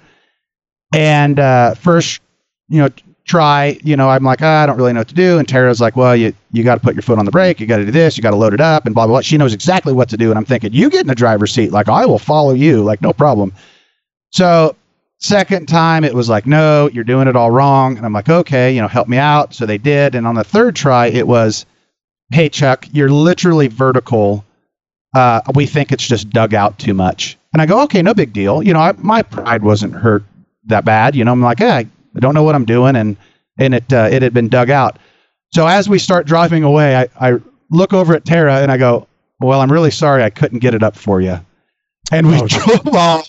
[0.95, 2.21] And uh, first,
[2.69, 2.89] you know,
[3.31, 5.39] try, you know, I'm like, ah, I don't really know what to do.
[5.39, 7.61] And Tara's like, well, you, you got to put your foot on the brake.
[7.61, 8.17] You got to do this.
[8.17, 9.21] You got to load it up and blah, blah, blah.
[9.21, 10.31] She knows exactly what to do.
[10.31, 11.71] And I'm thinking, you get in the driver's seat.
[11.71, 12.83] Like, I will follow you.
[12.83, 13.53] Like, no problem.
[14.33, 14.75] So,
[15.19, 17.97] second time, it was like, no, you're doing it all wrong.
[17.97, 19.55] And I'm like, okay, you know, help me out.
[19.55, 20.17] So they did.
[20.17, 21.67] And on the third try, it was,
[22.33, 24.45] hey, Chuck, you're literally vertical
[25.15, 27.37] uh, we think it's just dug out too much.
[27.53, 28.63] And I go, okay, no big deal.
[28.63, 30.23] You know, I, my pride wasn't hurt
[30.67, 31.17] that bad.
[31.17, 33.17] You know, I'm like, hey, I don't know what I'm doing, and
[33.59, 34.99] and it uh, it had been dug out.
[35.53, 37.39] So as we start driving away, I, I
[37.71, 39.07] look over at Tara and I go,
[39.41, 41.41] well, I'm really sorry I couldn't get it up for you.
[42.13, 43.29] And we drove off.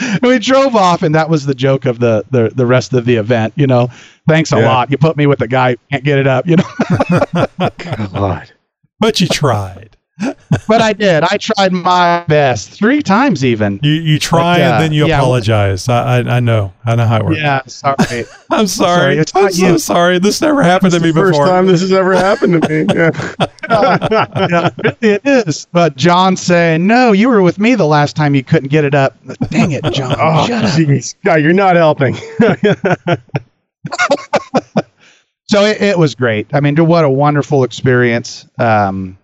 [0.00, 3.04] and we drove off, and that was the joke of the the, the rest of
[3.04, 3.54] the event.
[3.56, 3.88] You know,
[4.28, 4.66] thanks a Yeah.
[4.66, 4.90] lot.
[4.90, 6.46] You put me with a guy who can't get it up.
[6.46, 7.46] You know.
[8.12, 8.52] God.
[9.00, 9.93] But you tried.
[10.68, 11.24] But I did.
[11.24, 13.80] I tried my best three times, even.
[13.82, 15.88] You you try But, uh, and then you yeah, apologize.
[15.88, 16.72] I, I I know.
[16.84, 17.38] I know how it works.
[17.38, 18.24] Yeah, sorry.
[18.50, 18.66] I'm sorry.
[18.66, 19.78] Sorry, it's I'm so you.
[19.78, 20.18] sorry.
[20.20, 21.46] This never happened to me First before.
[21.46, 22.94] time this has ever happened to me.
[22.94, 23.10] Yeah.
[24.50, 25.66] yeah, really it is.
[25.72, 28.94] But John saying, "No, you were with me the last time you couldn't get it
[28.94, 29.16] up."
[29.50, 30.14] Dang it, John!
[30.18, 30.70] Oh, shut up.
[30.72, 31.16] jeez.
[31.24, 32.14] God, you're not helping.
[35.46, 36.46] So it, it was great.
[36.54, 38.46] I mean, what a wonderful experience.
[38.58, 39.18] Um,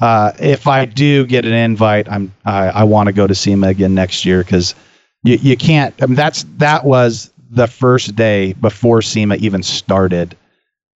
[0.00, 3.68] uh, if I do get an invite, I'm I, I want to go to SEMA
[3.68, 4.74] again next year because
[5.22, 5.94] you, you can't.
[6.02, 10.36] I mean, that's that was the first day before SEMA even started.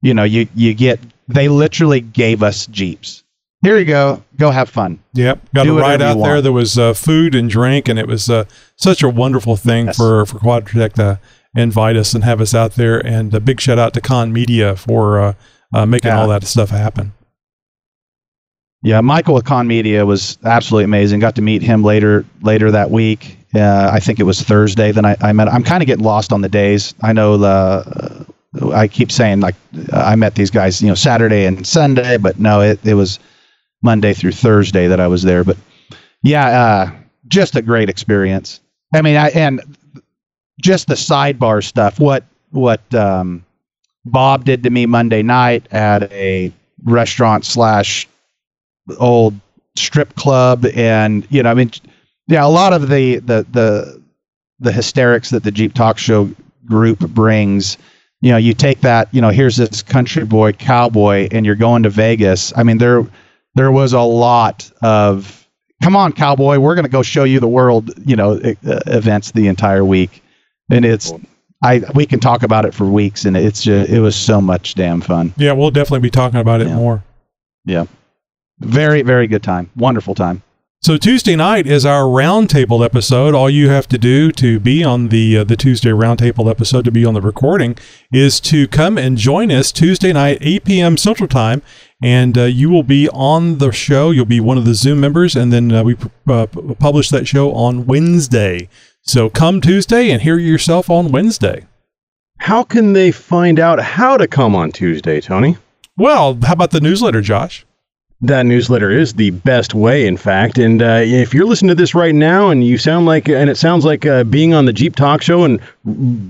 [0.02, 3.22] You know, you you get they literally gave us jeeps.
[3.62, 4.22] Here you go.
[4.36, 4.98] Go have fun.
[5.14, 6.42] Yep, got Do a ride out there.
[6.42, 8.44] There was uh, food and drink, and it was uh,
[8.76, 11.18] such a wonderful thing for for Quadratec to
[11.56, 12.98] invite us and have us out there.
[13.04, 15.34] And a big shout out to Kahn Media for uh,
[15.72, 16.20] uh, making Yeah.
[16.20, 17.12] all that stuff happen.
[18.84, 21.18] Yeah, Michael with Kahn Media was absolutely amazing.
[21.18, 23.38] Got to meet him later later that week.
[23.54, 24.92] Uh, I think it was Thursday.
[24.92, 25.48] Then I, I met.
[25.48, 26.94] I'm kind of getting lost on the days.
[27.00, 28.26] I know the.
[28.60, 29.54] Uh, I keep saying like
[29.94, 33.18] I met these guys, you know, Saturday and Sunday, but no, it, it was
[33.82, 35.44] Monday through Thursday that I was there.
[35.44, 35.56] But
[36.22, 36.90] yeah, uh,
[37.26, 38.60] just a great experience.
[38.94, 39.62] I mean, I and
[40.60, 41.98] just the sidebar stuff.
[41.98, 43.46] What what um,
[44.04, 46.52] Bob did to me Monday night at a
[46.84, 48.06] restaurant slash
[48.98, 49.34] old
[49.76, 51.70] strip club and you know i mean
[52.28, 54.02] yeah a lot of the the the
[54.60, 56.30] the hysterics that the jeep talk show
[56.64, 57.76] group brings
[58.24, 61.82] you know you take that you know here's this country boy cowboy and you're going
[61.82, 62.52] to vegas.
[62.56, 63.06] I mean there
[63.54, 65.46] there was a lot of
[65.82, 69.32] come on cowboy we're going to go show you the world you know uh, events
[69.32, 70.22] the entire week.
[70.70, 71.12] And it's
[71.62, 74.74] i we can talk about it for weeks and it's just it was so much
[74.74, 75.34] damn fun.
[75.36, 77.04] Yeah, we'll definitely be talking about it more.
[77.66, 77.84] yeah
[78.58, 80.42] very very good time wonderful time
[80.80, 83.34] So Tuesday night is our roundtable episode.
[83.34, 86.92] All you have to do to be on the uh, the Tuesday roundtable episode to
[86.92, 87.78] be on the recording
[88.12, 90.98] is to come and join us Tuesday night, 8 p.m.
[90.98, 91.62] Central Time,
[92.02, 94.10] and uh, you will be on the show.
[94.10, 95.96] You'll be one of the Zoom members, and then uh, we
[96.28, 96.46] uh,
[96.78, 98.68] publish that show on Wednesday.
[99.00, 101.64] So come Tuesday and hear yourself on Wednesday.
[102.40, 105.56] How can they find out how to come on Tuesday, Tony?
[105.96, 107.64] Well, how about the newsletter, Josh?
[108.20, 110.56] That newsletter is the best way, in fact.
[110.56, 113.56] And uh, if you're listening to this right now, and you sound like, and it
[113.56, 115.60] sounds like uh, being on the Jeep Talk Show and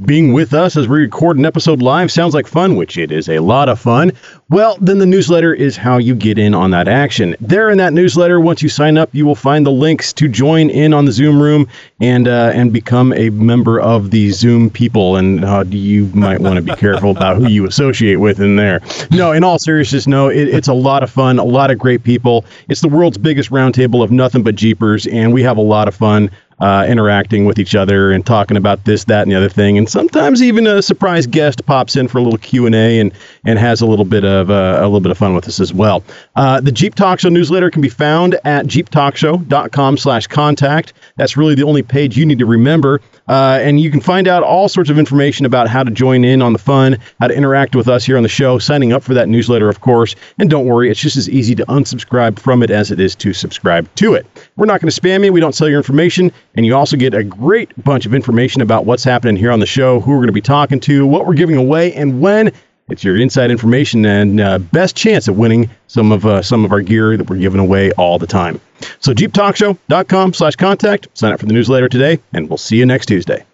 [0.04, 3.28] being with us as we record an episode live sounds like fun, which it is
[3.28, 4.10] a lot of fun.
[4.50, 7.36] Well, then the newsletter is how you get in on that action.
[7.40, 10.70] There in that newsletter, once you sign up, you will find the links to join
[10.70, 11.68] in on the Zoom room
[12.00, 15.16] and uh, and become a member of the Zoom people.
[15.16, 18.80] And uh, you might want to be careful about who you associate with in there.
[19.10, 22.02] No, in all seriousness, no, it, it's a lot of fun, a lot of great
[22.02, 22.44] people.
[22.68, 25.94] It's the world's biggest roundtable of nothing but Jeepers, and we have a lot of
[25.94, 29.76] fun uh, interacting with each other and talking about this, that, and the other thing.
[29.76, 33.12] And sometimes even a surprise guest pops in for a little Q and A and
[33.44, 35.74] and has a little bit of uh, a little bit of fun with us as
[35.74, 36.04] well.
[36.36, 40.92] Uh, the Jeep Talk Show newsletter can be found at jeeptalkshow.com/contact.
[41.16, 43.00] That's really the only page you need to remember.
[43.28, 46.42] Uh, and you can find out all sorts of information about how to join in
[46.42, 49.14] on the fun, how to interact with us here on the show, signing up for
[49.14, 50.16] that newsletter, of course.
[50.38, 53.32] And don't worry, it's just as easy to unsubscribe from it as it is to
[53.32, 54.26] subscribe to it.
[54.56, 57.14] We're not going to spam you, we don't sell your information, and you also get
[57.14, 60.26] a great bunch of information about what's happening here on the show, who we're going
[60.26, 62.52] to be talking to, what we're giving away, and when.
[62.88, 66.72] It's your inside information and uh, best chance at winning some of uh, some of
[66.72, 68.60] our gear that we're giving away all the time.
[69.00, 71.08] So jeeptalkshow.com slash contact.
[71.14, 73.44] Sign up for the newsletter today, and we'll see you next Tuesday.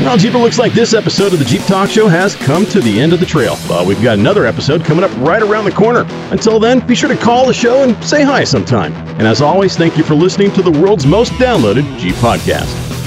[0.00, 2.80] Well, Jeep, it looks like this episode of the Jeep Talk Show has come to
[2.80, 3.56] the end of the trail.
[3.70, 6.04] Well, we've got another episode coming up right around the corner.
[6.30, 8.92] Until then, be sure to call the show and say hi sometime.
[9.18, 13.03] And as always, thank you for listening to the world's most downloaded Jeep podcast.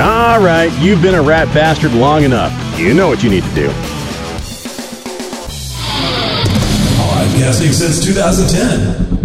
[0.00, 2.52] All right, you've been a rat bastard long enough.
[2.78, 3.68] You know what you need to do.
[7.00, 9.17] Oh, Podcasting since 2010.